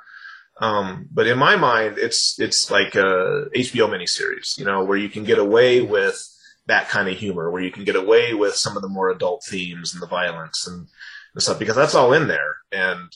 [0.61, 5.09] Um, but in my mind, it's it's like a HBO miniseries, you know, where you
[5.09, 6.31] can get away with
[6.67, 9.45] that kind of humor, where you can get away with some of the more adult
[9.45, 10.87] themes and the violence and
[11.35, 12.59] and stuff because that's all in there.
[12.71, 13.11] And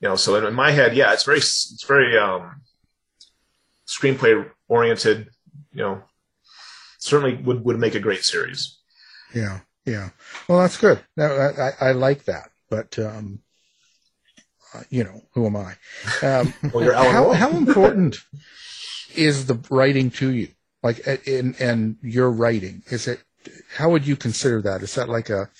[0.00, 2.60] you know, so in, in my head, yeah, it's very it's very um,
[3.88, 5.30] screenplay oriented.
[5.72, 6.02] You know,
[6.98, 8.78] certainly would would make a great series.
[9.34, 10.10] Yeah, yeah.
[10.48, 11.00] Well, that's good.
[11.18, 13.40] I, I, I like that, but um,
[14.74, 15.74] uh, you know, who am I?
[16.22, 18.18] Um, well, you're Alan how, how important
[19.14, 20.48] is the writing to you?
[20.82, 23.20] Like, in and your writing is it?
[23.74, 24.82] How would you consider that?
[24.82, 25.50] Is that like a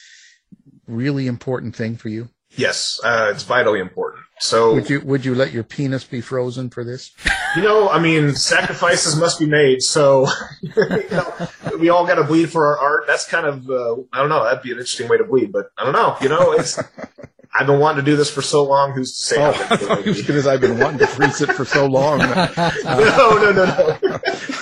[0.86, 2.28] really important thing for you?
[2.50, 4.17] Yes, uh, it's vitally important.
[4.40, 7.12] So would you would you let your penis be frozen for this?
[7.56, 9.82] You know, I mean, sacrifices must be made.
[9.82, 10.26] So
[10.62, 11.48] you know,
[11.78, 13.04] we all got to bleed for our art.
[13.06, 14.44] That's kind of uh, I don't know.
[14.44, 16.16] That'd be an interesting way to bleed, but I don't know.
[16.20, 16.78] You know, it's
[17.54, 18.92] I've been wanting to do this for so long.
[18.92, 19.36] Who's to say?
[19.40, 22.18] Oh, because I've been wanting to freeze it for so long.
[22.18, 24.18] no, no, no, no.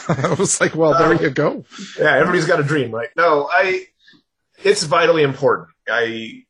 [0.08, 1.64] I was like, well, there you go.
[1.98, 3.08] Yeah, everybody's got a dream, right?
[3.16, 3.86] No, I.
[4.64, 5.68] It's vitally important.
[5.86, 6.45] I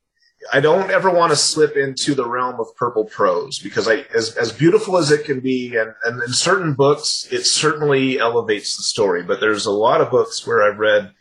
[0.52, 4.37] I don't ever want to slip into the realm of purple prose because I, as,
[4.37, 8.82] as beautiful as it can be, and, and in certain books, it certainly elevates the
[8.82, 9.22] story.
[9.22, 11.12] But there's a lot of books where I've read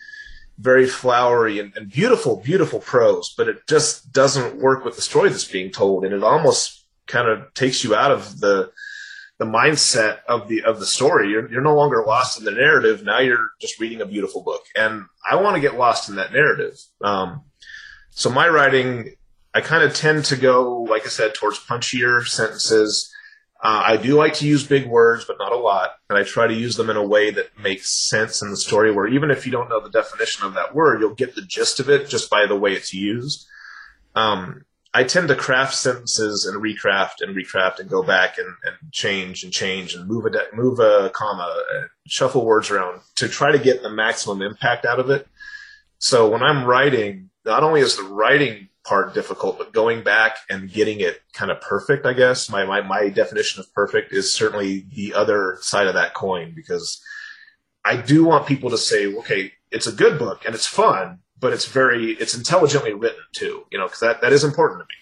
[0.57, 5.29] very flowery and, and beautiful, beautiful prose, but it just doesn't work with the story
[5.29, 8.71] that's being told, and it almost kind of takes you out of the
[9.37, 11.29] the mindset of the of the story.
[11.29, 13.03] You're you're no longer lost in the narrative.
[13.03, 16.31] Now you're just reading a beautiful book, and I want to get lost in that
[16.31, 16.77] narrative.
[17.01, 17.43] Um,
[18.15, 19.13] so my writing,
[19.53, 23.13] I kind of tend to go, like I said, towards punchier sentences.
[23.61, 25.91] Uh, I do like to use big words, but not a lot.
[26.09, 28.93] And I try to use them in a way that makes sense in the story
[28.93, 31.81] where even if you don't know the definition of that word, you'll get the gist
[31.81, 33.45] of it just by the way it's used.
[34.15, 38.93] Um, I tend to craft sentences and recraft and recraft and go back and, and
[38.93, 41.53] change and change and move a, de- move a comma,
[42.07, 45.27] shuffle words around to try to get the maximum impact out of it.
[45.97, 50.71] So when I'm writing, not only is the writing part difficult, but going back and
[50.71, 54.85] getting it kind of perfect, I guess, my, my, my definition of perfect is certainly
[54.93, 57.01] the other side of that coin because
[57.83, 61.53] I do want people to say, okay, it's a good book and it's fun, but
[61.53, 65.01] it's very, it's intelligently written too, you know, because that, that is important to me.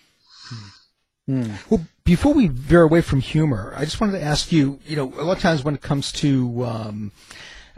[1.25, 1.55] Hmm.
[1.69, 5.13] Well, before we veer away from humor, I just wanted to ask you, you know,
[5.17, 7.11] a lot of times when it comes to, um,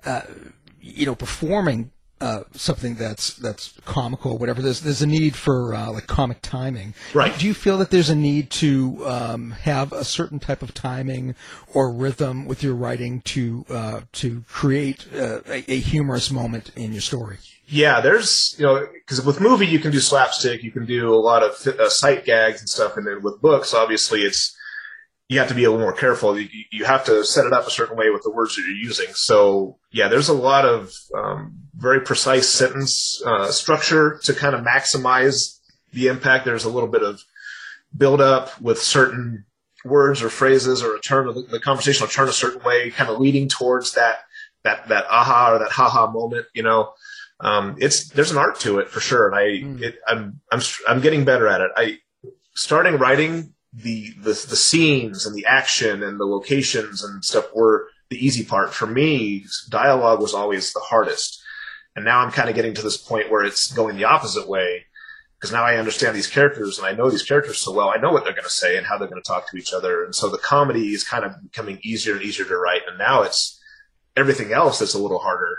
[0.04, 0.21] uh,
[0.82, 4.62] you know, performing uh, something that's that's comical whatever.
[4.62, 6.93] There's there's a need for uh, like comic timing.
[7.13, 7.38] Right.
[7.38, 11.36] Do you feel that there's a need to um, have a certain type of timing
[11.73, 16.93] or rhythm with your writing to uh, to create uh, a, a, humorous moment in
[16.93, 17.38] your story?
[17.67, 21.19] Yeah, there's you know because with movie you can do slapstick, you can do a
[21.19, 24.56] lot of uh, sight gags and stuff, and then with books, obviously it's
[25.28, 26.39] you have to be a little more careful.
[26.39, 28.71] You, you, have to set it up a certain way with the words that you're
[28.78, 29.08] using.
[29.15, 34.61] So yeah, there's a lot of um, very precise sentence uh, structure to kind of
[34.61, 35.59] maximize
[35.91, 36.45] the impact.
[36.45, 37.21] There's a little bit of
[37.95, 39.45] build up with certain
[39.83, 42.89] words or phrases or a turn of the, the conversation will turn a certain way,
[42.91, 44.19] kind of leading towards that
[44.63, 46.47] that that aha or that haha moment.
[46.54, 46.93] You know,
[47.39, 49.81] um, it's there's an art to it for sure, and I mm.
[49.81, 51.71] it, I'm I'm I'm getting better at it.
[51.75, 51.97] I
[52.56, 57.89] starting writing the, the the scenes and the action and the locations and stuff were
[58.10, 58.73] the easy part.
[58.73, 61.41] For me, dialogue was always the hardest.
[61.96, 64.85] And now I'm kind of getting to this point where it's going the opposite way
[65.39, 67.89] because now I understand these characters and I know these characters so well.
[67.89, 69.73] I know what they're going to say and how they're going to talk to each
[69.73, 70.04] other.
[70.04, 72.81] And so the comedy is kind of becoming easier and easier to write.
[72.87, 73.62] And now it's
[74.15, 75.58] everything else that's a little harder,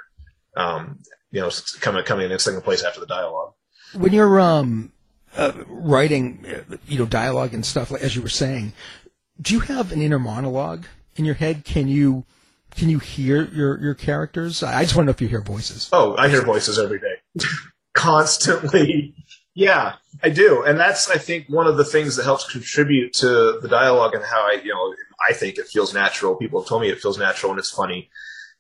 [0.57, 0.99] um,
[1.31, 3.53] you know, coming coming in second place after the dialogue.
[3.95, 4.93] When you're um,
[5.37, 8.73] uh, writing, uh, you know, dialogue and stuff, as you were saying,
[9.41, 11.65] do you have an inner monologue in your head?
[11.65, 12.25] Can you
[12.77, 14.63] can you hear your your characters?
[14.63, 15.89] I just want to know if you hear voices.
[15.93, 17.17] Oh, I hear voices every day,
[17.95, 19.15] constantly.
[19.55, 23.59] Yeah, I do, and that's I think one of the things that helps contribute to
[23.61, 24.95] the dialogue and how I, you know,
[25.29, 26.37] I think it feels natural.
[26.37, 28.11] People have told me it feels natural and it's funny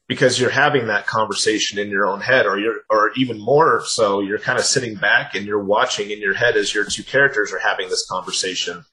[0.09, 4.21] because you're having that conversation in your own head, or you're, or even more so,
[4.21, 7.53] you're kind of sitting back and you're watching in your head as your two characters
[7.53, 8.85] are having this conversation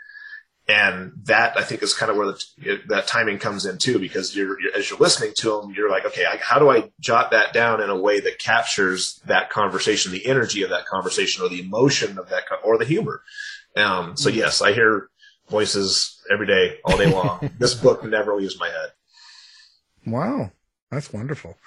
[0.68, 4.36] and that I think is kind of where the, that timing comes in too, because
[4.36, 7.32] you're, you're, as you're listening to them, you're like, okay, I, how do I jot
[7.32, 11.50] that down in a way that captures that conversation, the energy of that conversation, or
[11.50, 13.24] the emotion of that, or the humor.
[13.76, 15.10] Um, so yes, I hear
[15.50, 17.52] voices every day, all day long.
[17.60, 18.92] this book never leaves my head.
[20.06, 20.52] Wow.
[20.94, 21.58] That's wonderful.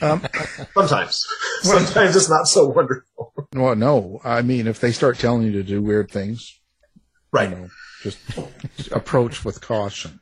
[0.00, 0.24] Um,
[0.74, 1.26] Sometimes,
[1.62, 3.32] sometimes it's not so wonderful.
[3.52, 6.60] Well, no, I mean, if they start telling you to do weird things,
[7.32, 7.50] right?
[7.50, 7.68] You know,
[8.02, 8.18] just
[8.92, 10.20] approach with caution.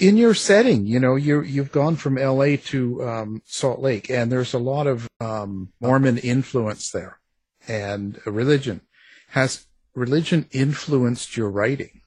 [0.00, 2.56] In your setting, you know, you you've gone from L.A.
[2.56, 7.20] to um, Salt Lake, and there's a lot of um, Mormon influence there,
[7.68, 8.80] and religion.
[9.28, 12.00] Has religion influenced your writing?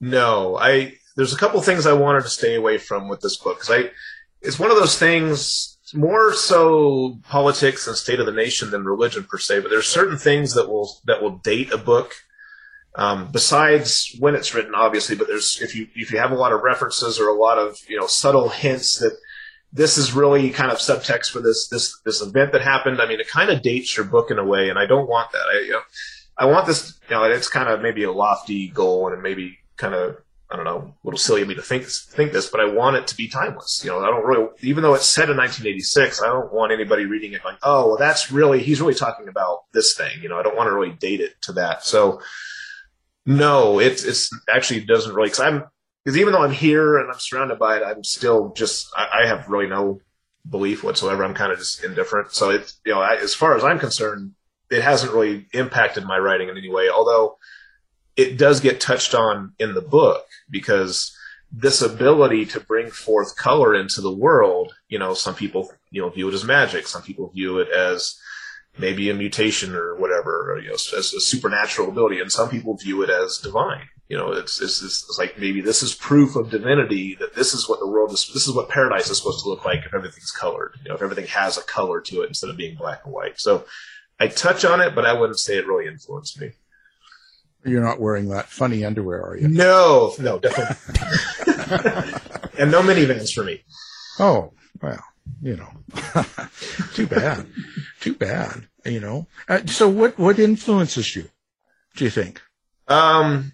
[0.00, 0.94] No, I.
[1.16, 3.90] There's a couple things I wanted to stay away from with this book because I.
[4.42, 9.24] It's one of those things more so politics and state of the nation than religion
[9.24, 12.12] per se, but there's certain things that will that will date a book
[12.96, 16.52] um, besides when it's written, obviously, but there's if you if you have a lot
[16.52, 19.16] of references or a lot of you know subtle hints that
[19.72, 23.00] this is really kind of subtext for this this this event that happened.
[23.00, 25.30] I mean, it kind of dates your book in a way, and I don't want
[25.32, 25.44] that.
[25.54, 25.82] I you know,
[26.38, 26.98] I want this.
[27.10, 30.16] You know, it's kind of maybe a lofty goal, and maybe kind of
[30.50, 32.96] I don't know, a little silly of me to think think this, but I want
[32.96, 33.82] it to be timeless.
[33.84, 37.04] You know, I don't really, even though it's set in 1986, I don't want anybody
[37.04, 40.22] reading it going, oh, well, that's really he's really talking about this thing.
[40.22, 41.84] You know, I don't want to really date it to that.
[41.84, 42.20] So
[43.26, 45.64] no, it's it's actually doesn't really because I'm
[46.04, 49.26] because even though I'm here and I'm surrounded by it, I'm still just I, I
[49.26, 50.00] have really no
[50.48, 51.24] belief whatsoever.
[51.24, 52.32] I'm kind of just indifferent.
[52.32, 54.32] So it's you know I, as far as I'm concerned,
[54.70, 56.88] it hasn't really impacted my writing in any way.
[56.88, 57.36] Although
[58.16, 61.12] it does get touched on in the book because
[61.50, 66.10] this ability to bring forth color into the world, you know, some people you know
[66.10, 68.16] view it as magic, some people view it as
[68.78, 72.20] maybe a mutation or whatever, or, you know, as a supernatural ability.
[72.20, 73.88] And some people view it as divine.
[74.08, 77.68] You know, it's, it's, it's like maybe this is proof of divinity that this is
[77.68, 80.30] what the world is, this is what paradise is supposed to look like if everything's
[80.30, 83.12] colored, you know, if everything has a color to it instead of being black and
[83.12, 83.40] white.
[83.40, 83.64] So
[84.20, 86.52] I touch on it, but I wouldn't say it really influenced me.
[87.64, 89.48] You're not wearing that funny underwear, are you?
[89.48, 90.76] No, no, definitely.
[92.58, 93.64] and no minivans for me.
[94.20, 95.02] Oh, well
[95.42, 95.70] you know,
[96.94, 97.46] too bad,
[98.00, 98.68] too bad.
[98.84, 101.28] You know, uh, so what what influences you?
[101.96, 102.40] Do you think?
[102.88, 103.52] Um,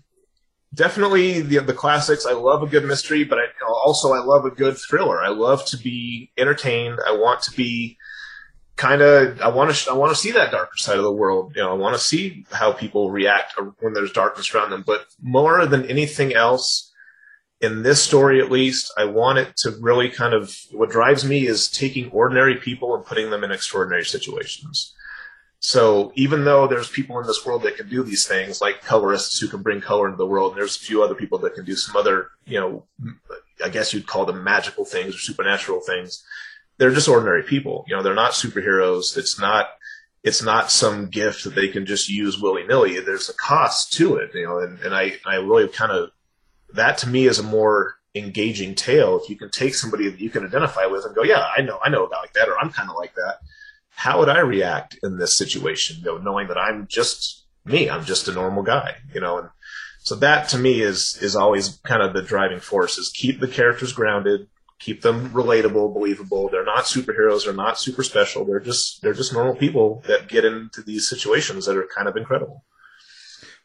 [0.75, 2.27] definitely the the classics.
[2.27, 3.45] I love a good mystery, but I
[3.85, 5.23] also I love a good thriller.
[5.23, 6.99] I love to be entertained.
[7.07, 7.97] I want to be
[8.77, 11.53] kind of I want to I want to see that darker side of the world.
[11.57, 14.85] You know, I want to see how people react when there's darkness around them.
[14.87, 16.91] But more than anything else,
[17.62, 21.46] in this story at least, I want it to really kind of what drives me
[21.46, 24.92] is taking ordinary people and putting them in extraordinary situations.
[25.60, 29.38] So even though there's people in this world that can do these things, like colorists
[29.38, 31.64] who can bring color into the world, and there's a few other people that can
[31.64, 32.84] do some other, you know,
[33.64, 36.24] I guess you'd call them magical things or supernatural things.
[36.78, 37.84] They're just ordinary people.
[37.86, 39.16] You know, they're not superheroes.
[39.16, 39.68] It's not,
[40.24, 42.98] it's not some gift that they can just use willy nilly.
[42.98, 46.10] There's a cost to it, you know, and, and I, I really kind of
[46.75, 49.18] that to me is a more engaging tale.
[49.23, 51.79] If you can take somebody that you can identify with and go, yeah, I know,
[51.83, 53.39] I know a guy like that, or I'm kind of like that.
[53.91, 55.99] How would I react in this situation?
[55.99, 59.49] You know, knowing that I'm just me, I'm just a normal guy, you know, and
[60.01, 63.47] so that to me is, is always kind of the driving force is keep the
[63.47, 64.49] characters grounded,
[64.81, 66.49] keep them relatable, believable.
[66.49, 67.45] They're not superheroes.
[67.45, 68.45] They're not super special.
[68.45, 72.16] They're just, they're just normal people that get into these situations that are kind of
[72.16, 72.64] incredible.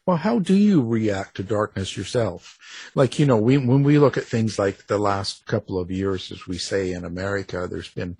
[0.08, 2.56] Well, how do you react to darkness yourself?
[2.94, 6.32] Like, you know, we, when we look at things like the last couple of years,
[6.32, 8.16] as we say in America, there's been,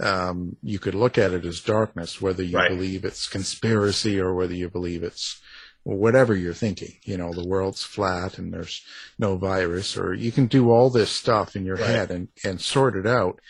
[0.00, 2.70] um, you could look at it as darkness, whether you right.
[2.70, 5.40] believe it's conspiracy or whether you believe it's
[5.84, 6.94] whatever you're thinking.
[7.04, 8.82] You know, the world's flat and there's
[9.16, 11.86] no virus, or you can do all this stuff in your right.
[11.86, 13.40] head and, and sort it out.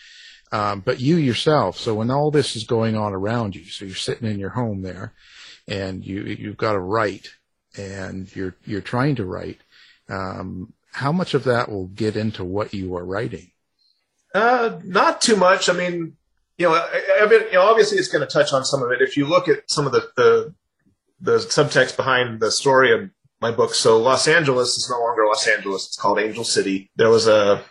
[0.51, 3.95] Um, but you yourself, so when all this is going on around you, so you're
[3.95, 5.13] sitting in your home there
[5.67, 7.27] and you, you've got to write
[7.77, 9.59] and you're you're trying to write,
[10.09, 13.51] um, how much of that will get into what you are writing?
[14.33, 15.69] Uh, not too much.
[15.69, 16.17] I mean,
[16.57, 18.91] you know, I, I mean, you know, obviously it's going to touch on some of
[18.91, 19.01] it.
[19.01, 20.53] If you look at some of the, the
[21.19, 23.09] the subtext behind the story of
[23.41, 26.89] my book, so Los Angeles is no longer Los Angeles; it's called Angel City.
[26.95, 27.63] There was a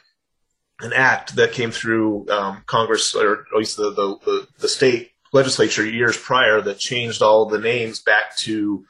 [0.83, 5.11] an act that came through um, Congress or at least the, the, the, the state
[5.33, 8.85] legislature years prior that changed all the names back to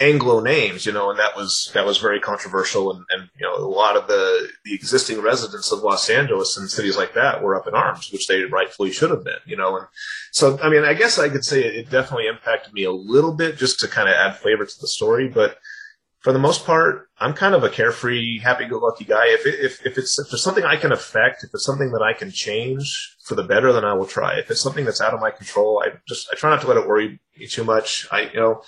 [0.00, 3.56] Anglo names, you know, and that was that was very controversial, and, and you know
[3.56, 7.56] a lot of the the existing residents of Los Angeles and cities like that were
[7.56, 9.86] up in arms, which they rightfully should have been, you know, and
[10.30, 13.56] so I mean I guess I could say it definitely impacted me a little bit
[13.56, 15.58] just to kind of add flavor to the story, but
[16.20, 19.28] for the most part, I'm kind of a carefree, happy-go-lucky guy.
[19.28, 22.02] If it, if if it's if there's something I can affect, if it's something that
[22.02, 24.38] I can change for the better, then I will try.
[24.38, 26.76] If it's something that's out of my control, I just I try not to let
[26.76, 28.06] it worry me too much.
[28.12, 28.62] I you know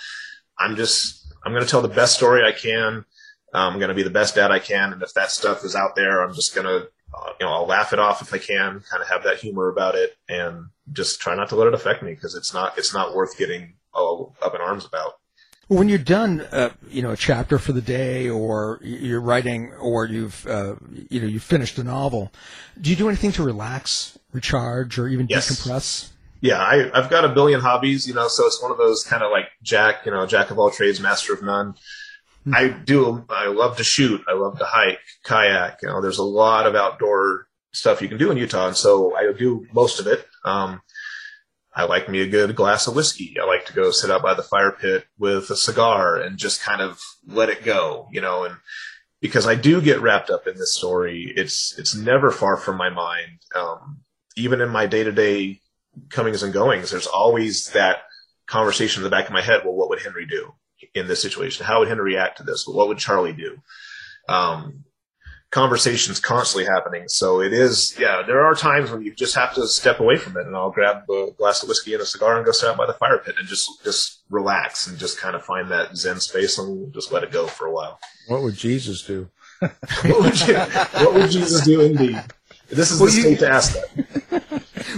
[0.58, 3.04] I'm just I'm going to tell the best story I can.
[3.52, 5.96] I'm going to be the best dad I can, and if that stuff is out
[5.96, 8.80] there, I'm just going to, uh, you know, I'll laugh it off if I can,
[8.88, 12.02] kind of have that humor about it, and just try not to let it affect
[12.02, 15.14] me because it's not it's not worth getting all up in arms about.
[15.66, 20.04] When you're done, uh, you know, a chapter for the day, or you're writing, or
[20.04, 20.74] you've, uh,
[21.08, 22.32] you know, you've finished a novel,
[22.80, 25.48] do you do anything to relax, recharge, or even Yes.
[25.48, 26.08] decompress?
[26.40, 29.22] Yeah, I, I've got a billion hobbies, you know, so it's one of those kind
[29.22, 31.74] of like Jack, you know, Jack of all trades, master of none.
[32.52, 34.22] I do, I love to shoot.
[34.26, 35.80] I love to hike, kayak.
[35.82, 38.68] You know, there's a lot of outdoor stuff you can do in Utah.
[38.68, 40.26] And so I do most of it.
[40.44, 40.80] Um,
[41.74, 43.36] I like me a good glass of whiskey.
[43.40, 46.62] I like to go sit out by the fire pit with a cigar and just
[46.62, 48.56] kind of let it go, you know, and
[49.20, 52.88] because I do get wrapped up in this story, it's, it's never far from my
[52.88, 53.38] mind.
[53.54, 54.00] Um,
[54.36, 55.59] even in my day to day
[56.10, 57.98] comings and goings, there's always that
[58.46, 59.62] conversation in the back of my head.
[59.64, 60.52] Well, what would Henry do
[60.94, 61.66] in this situation?
[61.66, 62.66] How would Henry react to this?
[62.66, 63.58] What would Charlie do?
[64.28, 64.84] Um,
[65.50, 67.04] conversations constantly happening.
[67.08, 70.36] So it is, yeah, there are times when you just have to step away from
[70.36, 72.76] it and I'll grab a glass of whiskey and a cigar and go sit out
[72.76, 76.20] by the fire pit and just, just relax and just kind of find that Zen
[76.20, 77.98] space and just let it go for a while.
[78.28, 79.28] What would Jesus do?
[79.58, 82.20] what, would you, what would Jesus do indeed?
[82.68, 84.19] This is Well, the you- state to ask that.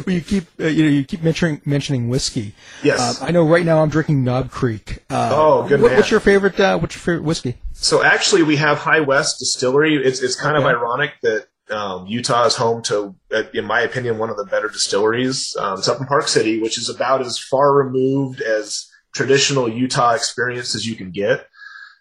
[0.06, 2.54] Well, you keep uh, you know you keep mentioning mentioning whiskey.
[2.82, 3.20] Yes.
[3.20, 5.04] Uh, I know right now I'm drinking Knob Creek.
[5.10, 5.96] Uh, Oh, good what- man.
[5.98, 6.58] What's your favorite?
[6.58, 7.56] Uh, what's your favorite whiskey?
[7.72, 9.96] So actually, we have High West Distillery.
[9.96, 10.64] It's it's kind Okay.
[10.68, 14.44] of ironic that um, Utah is home to, uh, in my opinion, one of the
[14.44, 15.56] better distilleries.
[15.58, 20.12] Um, it's up in Park City, which is about as far removed as traditional Utah
[20.12, 21.46] experience as you can get.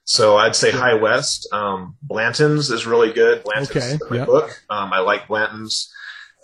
[0.04, 1.48] So I'd say High West.
[1.54, 3.44] Um, Blanton's is really good.
[3.44, 4.26] Blanton's Okay, is my yeah.
[4.26, 4.50] book.
[4.70, 5.89] Um, I like Blanton's.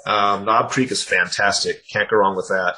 [0.07, 1.87] Um, Knob Creek is fantastic.
[1.89, 2.75] Can't go wrong with that.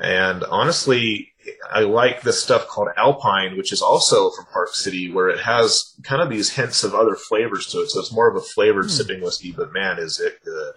[0.00, 1.32] And honestly,
[1.70, 5.94] I like this stuff called Alpine, which is also from Park City, where it has
[6.04, 7.90] kind of these hints of other flavors to it.
[7.90, 8.90] So it's more of a flavored Hmm.
[8.90, 10.74] sipping whiskey, but man, is it good.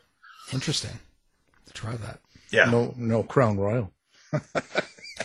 [0.53, 0.99] Interesting.
[1.73, 2.19] Try that.
[2.51, 2.65] Yeah.
[2.65, 3.91] No, no Crown Royal.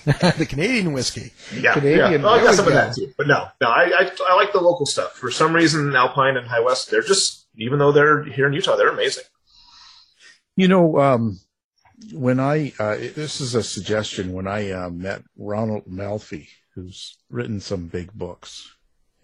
[0.04, 1.32] the Canadian whiskey.
[1.54, 2.22] Yeah, Canadian.
[2.22, 2.26] yeah.
[2.26, 3.68] Oh, I there got we some of that too, but no, no.
[3.68, 5.12] I, I I like the local stuff.
[5.14, 8.76] For some reason, Alpine and High West, they're just even though they're here in Utah,
[8.76, 9.24] they're amazing.
[10.60, 11.40] You know, um,
[12.12, 17.60] when I uh, this is a suggestion when I uh, met Ronald Malfi, who's written
[17.60, 18.70] some big books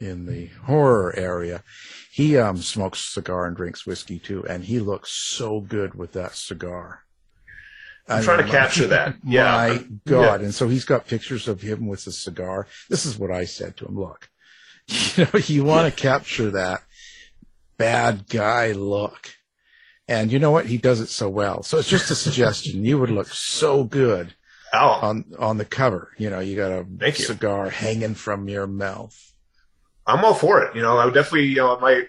[0.00, 1.62] in the horror area.
[2.10, 6.36] He um, smokes cigar and drinks whiskey too, and he looks so good with that
[6.36, 7.00] cigar.
[8.08, 9.16] I'm trying to capture that.
[9.22, 9.52] Yeah.
[9.52, 10.40] My God.
[10.40, 10.46] Yeah.
[10.46, 12.66] And so he's got pictures of him with a cigar.
[12.88, 13.98] This is what I said to him.
[13.98, 14.30] Look,
[14.86, 16.80] you know, you want to capture that
[17.76, 19.35] bad guy look.
[20.08, 20.66] And you know what?
[20.66, 21.62] He does it so well.
[21.62, 22.84] So it's just a suggestion.
[22.84, 24.34] You would look so good
[24.72, 24.98] oh.
[25.02, 26.12] on, on the cover.
[26.16, 27.24] You know, you got a Thank you.
[27.24, 29.32] cigar hanging from your mouth.
[30.06, 30.76] I'm all for it.
[30.76, 32.04] You know, I would definitely, you know, my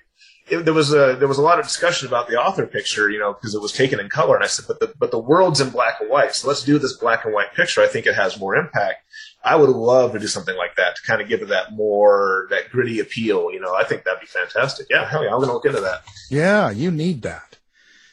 [0.49, 3.19] it, there was a there was a lot of discussion about the author picture, you
[3.19, 5.59] know, because it was taken in color, and I said, but the but the world's
[5.59, 7.81] in black and white, so let's do this black and white picture.
[7.81, 9.03] I think it has more impact.
[9.43, 12.47] I would love to do something like that to kind of give it that more
[12.49, 13.51] that gritty appeal.
[13.51, 14.87] You know, I think that'd be fantastic.
[14.89, 16.03] Yeah, hell yeah, I'm to look into that.
[16.29, 17.56] Yeah, you need that.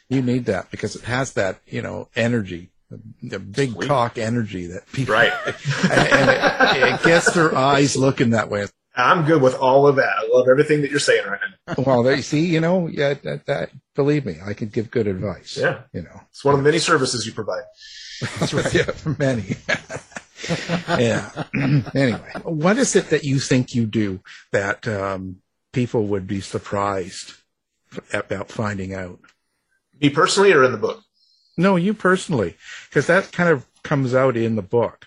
[0.09, 2.71] You need that because it has that, you know, energy,
[3.23, 5.33] the big cock energy that people, Right.
[5.47, 5.57] and,
[5.93, 6.31] and
[6.77, 8.67] it, it gets their eyes looking that way.
[8.97, 10.09] I'm good with all of that.
[10.19, 11.75] I love everything that you're saying right now.
[11.85, 15.57] Well, they see, you know, yeah, that, that, believe me, I could give good advice.
[15.57, 15.81] Yeah.
[15.93, 17.65] You know, It's one of the many services you provide.
[18.39, 18.73] that's right.
[18.73, 19.57] Yeah, many.
[21.03, 21.45] yeah.
[21.95, 24.21] anyway, what is it that you think you do
[24.53, 25.37] that um,
[25.73, 27.33] people would be surprised
[28.13, 29.19] about finding out?
[30.05, 31.03] Me personally, or in the book?
[31.57, 32.59] No, you personally,
[32.91, 35.07] because that kind of comes out in the book.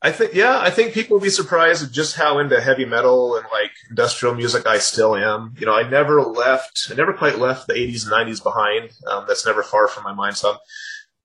[0.00, 3.36] I think, yeah, I think people will be surprised at just how into heavy metal
[3.36, 5.54] and like industrial music I still am.
[5.58, 8.92] You know, I never left, I never quite left the 80s and 90s behind.
[9.06, 10.38] Um, that's never far from my mind.
[10.38, 10.58] So, I'm,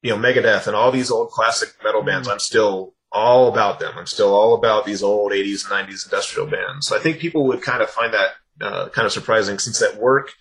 [0.02, 3.94] you know, Megadeth and all these old classic metal bands, I'm still all about them.
[3.96, 6.88] I'm still all about these old 80s and 90s industrial bands.
[6.88, 9.96] So I think people would kind of find that uh, kind of surprising since at
[9.96, 10.34] work,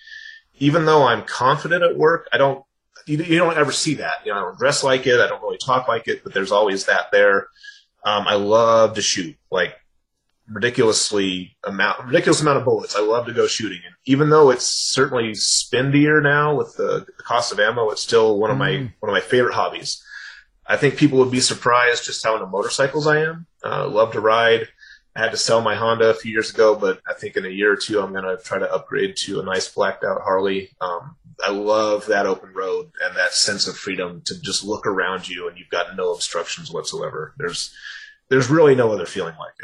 [0.59, 2.65] even though I'm confident at work, I don't.
[3.07, 4.15] You, you don't ever see that.
[4.25, 5.21] You know, I don't dress like it.
[5.21, 6.25] I don't really talk like it.
[6.25, 7.49] But there's always that there.
[8.05, 9.37] Um, I love to shoot.
[9.51, 9.75] Like
[10.47, 12.95] ridiculously amount ridiculous amount of bullets.
[12.97, 17.23] I love to go shooting, and even though it's certainly spendier now with the, the
[17.23, 18.93] cost of ammo, it's still one of my Mm.
[19.01, 20.03] one of my favorite hobbies.
[20.67, 23.47] I think people would be surprised just how into motorcycles I am.
[23.63, 24.69] Uh, love to ride.
[25.17, 27.51] I had to sell my Honda a few years ago, but I think in a
[27.51, 30.71] year or two I'm going to try to upgrade to a nice blacked out Harley.
[30.81, 35.29] Um, I love that open road and that sense of freedom to just look around
[35.29, 37.35] you and you've got no obstructions whatsoever.
[37.39, 37.73] There's
[38.29, 39.55] there's really no other feeling like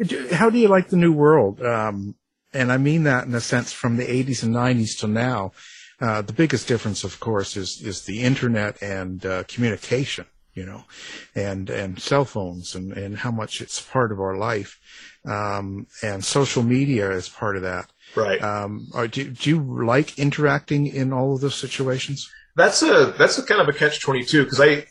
[0.00, 0.32] it.
[0.32, 1.60] How do you like the new world?
[1.60, 2.14] Um,
[2.52, 5.52] and I mean that in a sense from the 80s and 90s to now.
[6.00, 10.26] Uh, the biggest difference, of course, is is the internet and uh, communication,
[10.58, 10.82] you know,
[11.36, 14.80] and and cell phones and and how much it's part of our life,
[15.24, 17.92] um, and social media is part of that.
[18.16, 18.42] Right.
[18.42, 22.28] Um, are, do do you like interacting in all of those situations?
[22.56, 24.86] That's a that's a kind of a catch twenty two because I,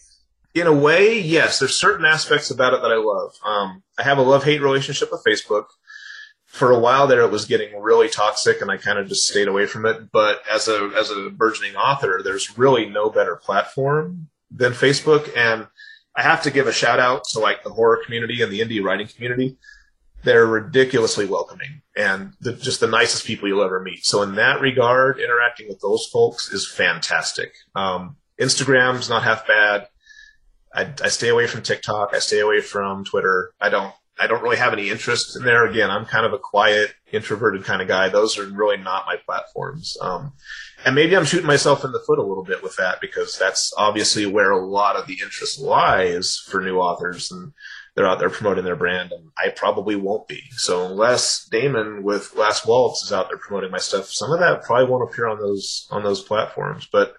[0.54, 3.34] in a way, yes, there's certain aspects about it that I love.
[3.46, 5.66] Um, I have a love hate relationship with Facebook.
[6.46, 9.50] For a while there, it was getting really toxic, and I kind of just stayed
[9.50, 10.12] away from it.
[10.14, 15.68] But as a as a burgeoning author, there's really no better platform than Facebook, and
[16.16, 18.84] I have to give a shout out to like the horror community and the indie
[18.84, 19.58] writing community.
[20.24, 24.04] They're ridiculously welcoming and the, just the nicest people you'll ever meet.
[24.04, 27.54] So in that regard, interacting with those folks is fantastic.
[27.76, 29.88] Um, Instagram's not half bad.
[30.74, 32.14] I, I stay away from TikTok.
[32.14, 33.54] I stay away from Twitter.
[33.60, 33.94] I don't.
[34.20, 35.68] I don't really have any interest in there.
[35.68, 38.10] Again, I'm kind of a quiet, introverted kind of guy.
[38.10, 39.96] Those are really not my platforms.
[40.02, 40.34] Um,
[40.86, 43.74] and maybe I'm shooting myself in the foot a little bit with that because that's
[43.78, 47.54] obviously where a lot of the interest lies for new authors, and
[47.96, 50.44] they're out there promoting their brand, and I probably won't be.
[50.52, 54.64] So unless Damon with Last Waltz is out there promoting my stuff, some of that
[54.64, 56.88] probably won't appear on those on those platforms.
[56.92, 57.16] But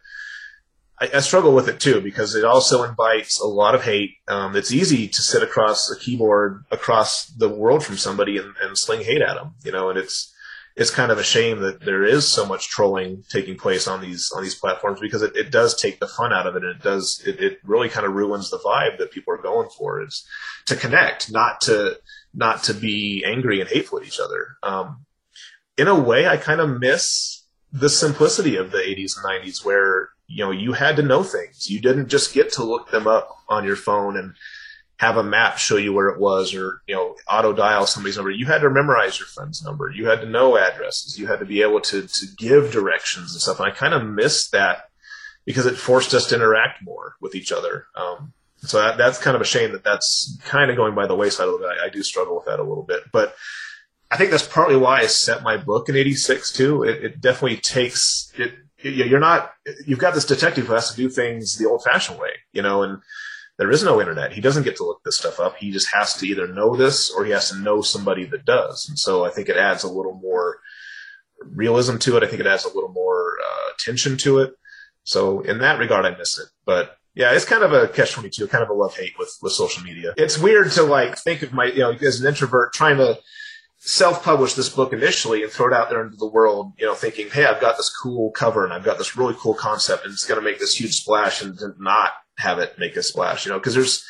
[1.01, 4.17] I, I struggle with it too because it also invites a lot of hate.
[4.29, 8.79] Um, it's easy to sit across a keyboard across the world from somebody and, and
[8.79, 10.33] sling hate at them, you know, and it's
[10.79, 14.31] it's kind of a shame that there is so much trolling taking place on these
[14.35, 16.83] on these platforms because it, it does take the fun out of it and it
[16.83, 20.24] does it, it really kind of ruins the vibe that people are going for is
[20.66, 21.99] to connect not to
[22.33, 24.47] not to be angry and hateful at each other.
[24.62, 25.05] Um,
[25.76, 30.11] in a way i kind of miss the simplicity of the 80s and 90s where
[30.26, 31.68] you know you had to know things.
[31.68, 34.35] You didn't just get to look them up on your phone and
[34.99, 38.30] have a map show you where it was or you know auto dial somebody's number.
[38.30, 39.90] You had to memorize your friend's number.
[39.90, 41.18] You had to know addresses.
[41.18, 43.61] You had to be able to to give directions and stuff.
[43.61, 44.90] And i kind of missed that
[45.44, 47.86] because it forced us to interact more with each other.
[47.94, 51.14] Um, so that, that's kind of a shame that that's kind of going by the
[51.14, 51.78] wayside a little bit.
[51.80, 53.05] I, I do struggle with that a little bit.
[53.12, 53.34] But
[54.11, 56.82] i think that's partly why i set my book in 86 too.
[56.82, 59.53] It, it definitely takes it you're not
[59.86, 62.82] you've got this detective who has to do things the old fashioned way you know
[62.82, 63.03] and
[63.59, 64.33] there is no internet.
[64.33, 65.57] He doesn't get to look this stuff up.
[65.57, 68.89] He just has to either know this or he has to know somebody that does.
[68.89, 70.59] And so I think it adds a little more
[71.43, 72.23] realism to it.
[72.23, 74.55] I think it adds a little more uh, tension to it.
[75.03, 76.47] So in that regard, I miss it.
[76.65, 79.37] But yeah, it's kind of a catch twenty two, kind of a love hate with
[79.43, 80.15] with social media.
[80.17, 83.19] It's weird to like think of my you know as an introvert trying to
[83.79, 86.95] self publish this book initially and throw it out there into the world, you know,
[86.95, 90.13] thinking, hey, I've got this cool cover and I've got this really cool concept and
[90.13, 93.53] it's going to make this huge splash and not have it make a splash, you
[93.53, 94.05] know, because there's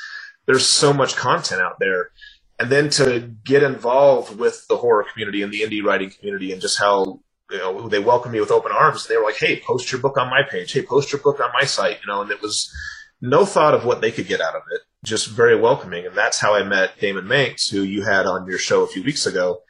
[0.47, 2.11] there's so much content out there.
[2.59, 6.61] And then to get involved with the horror community and the indie writing community and
[6.61, 7.20] just how
[7.51, 9.07] you know they welcomed me with open arms.
[9.07, 10.72] They were like, "Hey, post your book on my page.
[10.72, 12.72] Hey, post your book on my site." You know, and it was
[13.20, 14.81] no thought of what they could get out of it.
[15.05, 18.59] Just very welcoming, and that's how I met Damon Manx, who you had on your
[18.59, 19.61] show a few weeks ago.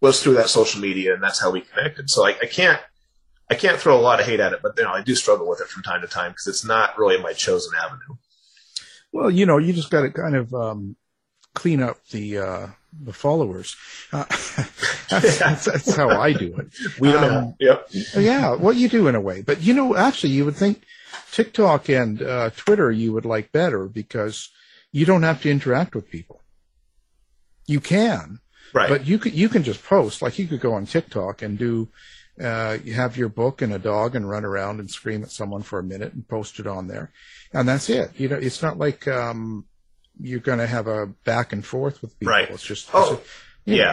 [0.00, 2.08] Was through that social media, and that's how we connected.
[2.08, 2.80] So I, I can't
[3.50, 5.48] I can't throw a lot of hate at it, but you know I do struggle
[5.48, 8.16] with it from time to time because it's not really my chosen avenue.
[9.12, 10.96] Well, you know, you just got to kind of um,
[11.54, 13.76] clean up the uh, the followers.
[14.12, 14.24] Uh,
[15.10, 16.68] that's, that's, that's how I do it.
[17.00, 17.56] We don't know.
[17.58, 17.88] Yep.
[18.16, 20.84] Yeah, well, you do in a way, but you know, actually, you would think
[21.32, 24.50] TikTok and uh, Twitter you would like better because
[24.92, 26.40] you don't have to interact with people.
[27.66, 28.40] You can,
[28.72, 28.88] right?
[28.88, 31.88] But you could you can just post like you could go on TikTok and do.
[32.40, 35.62] Uh, you have your book and a dog and run around and scream at someone
[35.62, 37.12] for a minute and post it on there,
[37.52, 38.10] and that's it.
[38.16, 39.66] You know, it's not like um,
[40.20, 42.32] you're going to have a back and forth with people.
[42.32, 42.50] Right.
[42.50, 43.22] It's just Oh, it's
[43.68, 43.84] a- yeah.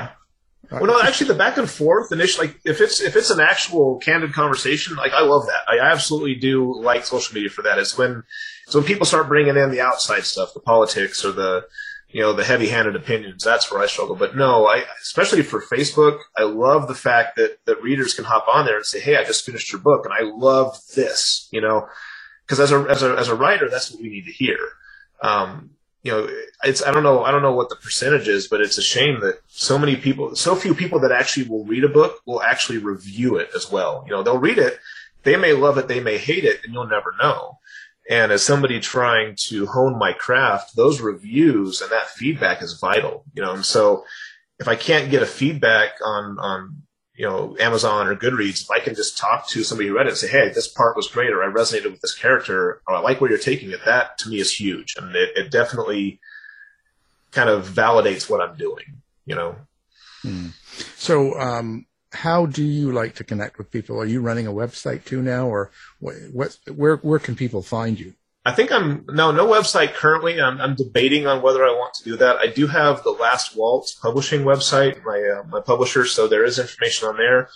[0.71, 0.77] know.
[0.79, 3.99] Well, no, actually, the back and forth initially, like if it's if it's an actual
[3.99, 5.61] candid conversation, like I love that.
[5.69, 7.77] I absolutely do like social media for that.
[7.77, 8.23] It's when
[8.65, 11.65] it's when people start bringing in the outside stuff, the politics or the
[12.09, 13.43] you know, the heavy-handed opinions.
[13.43, 14.15] That's where I struggle.
[14.15, 18.47] But no, I, especially for Facebook, I love the fact that, that readers can hop
[18.47, 21.61] on there and say, Hey, I just finished your book and I love this, you
[21.61, 21.87] know,
[22.45, 24.57] because as a, as a, as a writer, that's what we need to hear.
[25.21, 25.71] Um,
[26.03, 26.29] you know,
[26.63, 29.19] it's, I don't know, I don't know what the percentage is, but it's a shame
[29.21, 32.77] that so many people, so few people that actually will read a book will actually
[32.77, 34.05] review it as well.
[34.05, 34.79] You know, they'll read it.
[35.23, 35.89] They may love it.
[35.89, 37.59] They may hate it and you'll never know.
[38.09, 43.25] And as somebody trying to hone my craft, those reviews and that feedback is vital,
[43.33, 43.53] you know.
[43.53, 44.05] And so
[44.59, 46.83] if I can't get a feedback on, on,
[47.15, 50.11] you know, Amazon or Goodreads, if I can just talk to somebody who read it
[50.11, 52.99] and say, Hey, this part was great, or I resonated with this character, or I
[52.99, 54.95] like where you're taking it, that to me is huge.
[54.97, 56.19] And it, it definitely
[57.31, 59.55] kind of validates what I'm doing, you know.
[60.21, 60.47] Hmm.
[60.95, 61.87] So, um,
[62.17, 63.99] how do you like to connect with people?
[64.01, 68.13] Are you running a website too now, or what, where where can people find you?
[68.43, 70.41] I think I'm no no website currently.
[70.41, 72.37] I'm, I'm debating on whether I want to do that.
[72.37, 76.57] I do have the Last Waltz publishing website, my uh, my publisher, so there is
[76.57, 77.49] information on there.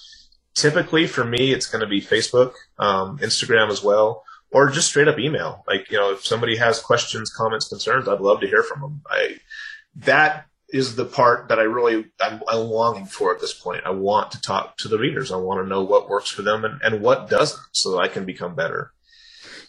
[0.53, 5.07] Typically, for me, it's going to be Facebook, um, Instagram as well, or just straight
[5.07, 5.64] up email.
[5.68, 9.01] Like you know, if somebody has questions, comments, concerns, I'd love to hear from them.
[9.09, 9.38] I
[9.95, 13.84] that is the part that I really I'm, I'm, longing for at this point.
[13.86, 15.32] I want to talk to the readers.
[15.32, 18.07] I want to know what works for them and, and what doesn't, so that I
[18.07, 18.91] can become better.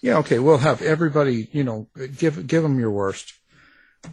[0.00, 0.38] Yeah, okay.
[0.38, 1.48] We'll have everybody.
[1.52, 1.88] You know,
[2.18, 3.34] give give them your worst.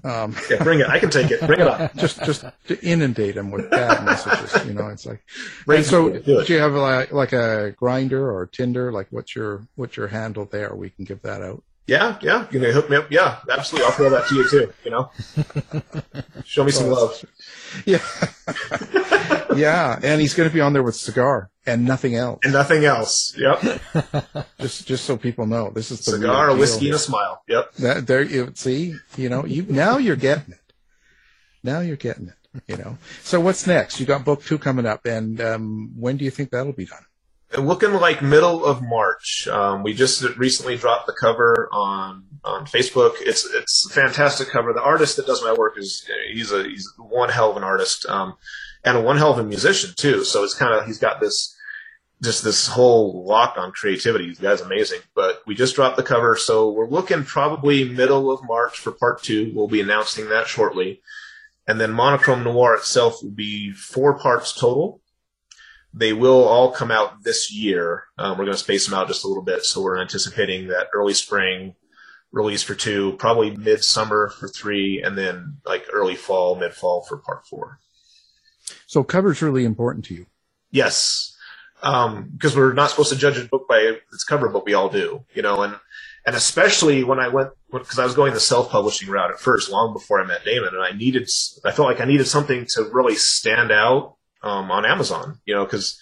[0.03, 0.87] Um, yeah, bring it.
[0.87, 1.41] I can take it.
[1.41, 1.95] Bring it up.
[1.97, 4.65] just just to inundate them with bad messages.
[4.65, 5.23] You know, it's like.
[5.65, 5.83] Right.
[5.83, 8.91] So, do, do you have like like a Grindr or Tinder?
[8.91, 10.75] Like, what's your what's your handle there?
[10.75, 11.63] We can give that out.
[11.89, 12.45] Yeah, yeah.
[12.51, 13.11] You can hook me up.
[13.11, 13.87] Yeah, absolutely.
[13.87, 14.73] I'll throw that to you too.
[14.85, 15.11] You know,
[16.45, 17.25] show me some love.
[17.83, 18.03] Yeah,
[19.55, 19.99] yeah.
[20.03, 22.41] And he's going to be on there with cigar and nothing else.
[22.43, 23.35] And nothing else.
[23.35, 23.81] Yep.
[24.61, 26.89] just, just so people know, this is the cigar, a whiskey, here.
[26.89, 27.41] and a smile.
[27.47, 27.73] Yep.
[27.75, 30.73] That, there, you see, you know, you now you're getting it.
[31.63, 32.35] Now you're getting it.
[32.67, 32.97] You know.
[33.23, 33.99] So what's next?
[33.99, 37.05] You got book two coming up, and um, when do you think that'll be done?
[37.57, 39.47] Looking like middle of March.
[39.47, 43.15] Um, we just recently dropped the cover on on Facebook.
[43.19, 44.73] It's it's a fantastic cover.
[44.73, 48.05] The artist that does my work is he's a he's one hell of an artist
[48.07, 48.35] um,
[48.83, 50.23] and a one hell of a musician too.
[50.23, 51.55] So it's kind of he's got this
[52.21, 54.33] just this whole lock on creativity.
[54.33, 54.99] The guy's amazing.
[55.15, 59.23] But we just dropped the cover, so we're looking probably middle of March for part
[59.23, 59.51] two.
[59.55, 61.01] We'll be announcing that shortly.
[61.67, 65.01] And then Monochrome Noir itself will be four parts total.
[65.93, 68.03] They will all come out this year.
[68.17, 70.87] Um, we're going to space them out just a little bit, so we're anticipating that
[70.93, 71.75] early spring
[72.31, 77.17] release for two, probably midsummer for three, and then like early fall, mid fall for
[77.17, 77.79] part four.
[78.85, 80.27] So cover's really important to you.
[80.71, 81.35] Yes,
[81.81, 84.89] because um, we're not supposed to judge a book by its cover, but we all
[84.89, 85.75] do, you know, and
[86.25, 89.93] and especially when I went because I was going the self-publishing route at first, long
[89.93, 91.27] before I met Damon, and I needed
[91.65, 95.65] I felt like I needed something to really stand out um, on Amazon, you know,
[95.65, 95.99] because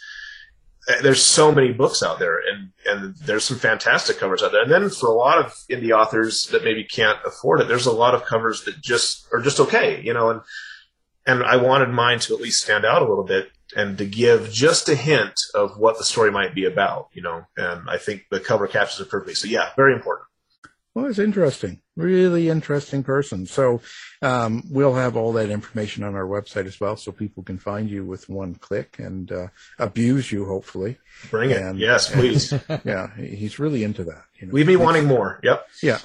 [1.02, 4.64] there's so many books out there and, and there's some fantastic covers out there.
[4.64, 7.92] And then for a lot of indie authors that maybe can't afford it, there's a
[7.92, 10.42] lot of covers that just are just okay, you know, and,
[11.26, 14.50] and I wanted mine to at least stand out a little bit and to give
[14.50, 18.24] just a hint of what the story might be about, you know, and I think
[18.32, 19.36] the cover captures it perfectly.
[19.36, 20.28] So yeah, very important.
[20.98, 21.82] Well, it's interesting.
[21.96, 23.46] Really interesting person.
[23.46, 23.82] So
[24.24, 27.88] um, we'll have all that information on our website as well, so people can find
[27.88, 30.46] you with one click and uh, abuse you.
[30.46, 30.98] Hopefully,
[31.30, 31.62] bring it.
[31.62, 32.52] And, yes, please.
[32.84, 34.24] yeah, he's really into that.
[34.40, 35.40] You know, Leave me makes, wanting more.
[35.44, 35.68] Yep.
[35.84, 36.00] Yeah,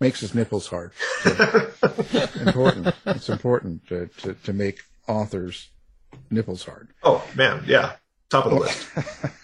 [0.00, 0.90] makes his nipples hard.
[1.22, 1.68] So
[2.40, 2.92] important.
[3.06, 5.70] It's important to, to to make authors
[6.30, 6.88] nipples hard.
[7.04, 7.92] Oh man, yeah,
[8.28, 8.88] top of the list.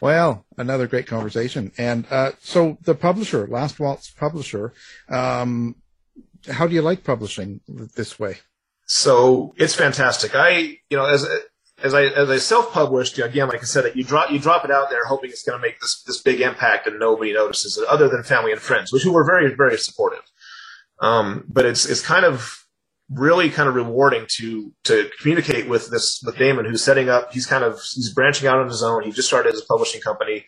[0.00, 1.72] Well, another great conversation.
[1.78, 4.72] And uh, so the publisher, Last Waltz publisher,
[5.08, 5.76] um,
[6.50, 8.38] how do you like publishing this way?
[8.86, 10.34] So it's fantastic.
[10.34, 11.26] I, you know, as
[11.82, 14.70] as I as I self published, again, like I said, you drop you drop it
[14.70, 17.86] out there, hoping it's going to make this this big impact, and nobody notices it,
[17.88, 20.22] other than family and friends, which who were very very supportive.
[21.00, 22.66] Um, but it's it's kind of
[23.10, 27.32] really kind of rewarding to to communicate with this with Damon, who's setting up.
[27.32, 29.02] He's kind of he's branching out on his own.
[29.02, 30.46] He just started his publishing company,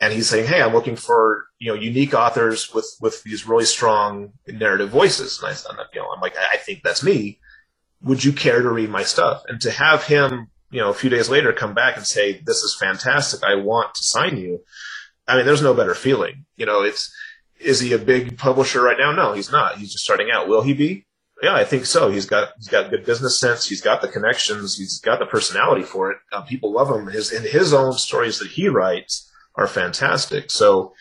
[0.00, 3.64] and he's saying, "Hey, I'm looking for you know unique authors with with these really
[3.64, 7.38] strong narrative voices." And I said, you know, I'm like, I think that's me.
[8.02, 9.42] Would you care to read my stuff?
[9.48, 12.62] And to have him, you know, a few days later come back and say, "This
[12.62, 13.42] is fantastic.
[13.44, 14.60] I want to sign you."
[15.28, 16.46] I mean, there's no better feeling.
[16.56, 17.12] You know, it's
[17.60, 19.12] is he a big publisher right now?
[19.12, 19.78] No, he's not.
[19.78, 20.48] He's just starting out.
[20.48, 21.06] Will he be?
[21.42, 22.10] Yeah, I think so.
[22.10, 23.68] He's got he's got good business sense.
[23.68, 24.78] He's got the connections.
[24.78, 26.18] He's got the personality for it.
[26.32, 27.08] Uh, people love him.
[27.08, 30.50] His in his own stories that he writes are fantastic.
[30.50, 30.94] So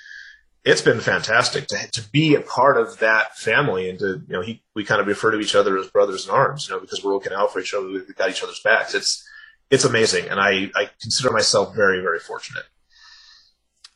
[0.65, 4.41] it's been fantastic to to be a part of that family and to you know
[4.41, 7.03] he we kind of refer to each other as brothers in arms, you know, because
[7.03, 8.93] we're looking out for each other, we've got each other's backs.
[8.93, 9.25] It's
[9.71, 12.65] it's amazing, and I I consider myself very very fortunate.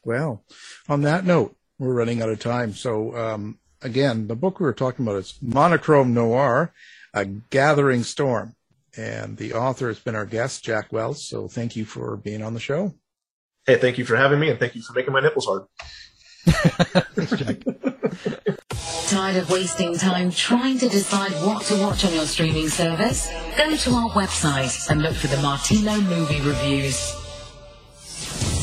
[0.06, 0.44] Well,
[0.88, 2.74] on that note, we're running out of time.
[2.74, 6.74] So um, again, the book we were talking about is Monochrome Noir,
[7.14, 8.56] A Gathering Storm.
[8.98, 11.24] And the author has been our guest, Jack Wells.
[11.24, 12.96] So thank you for being on the show.
[13.66, 15.64] Hey, thank you for having me, and thank you for making my nipples hard.
[19.08, 23.30] Tired of wasting time trying to decide what to watch on your streaming service?
[23.58, 27.16] Go to our website and look for the Martino movie reviews.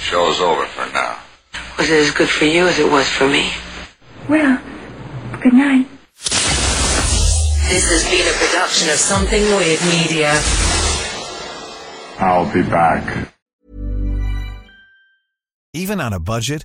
[0.00, 1.18] Show's over for now.
[1.76, 3.52] Was it as good for you as it was for me?
[4.30, 4.58] Well,
[5.42, 5.86] good night.
[7.68, 10.40] This has been a production of Something Weird Media.
[12.18, 13.28] I'll be back.
[15.74, 16.64] Even on a budget,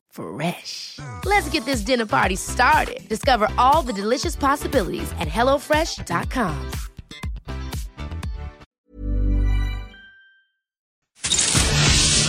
[0.11, 0.99] Fresh.
[1.25, 3.07] Let's get this dinner party started.
[3.09, 6.71] Discover all the delicious possibilities at hellofresh.com.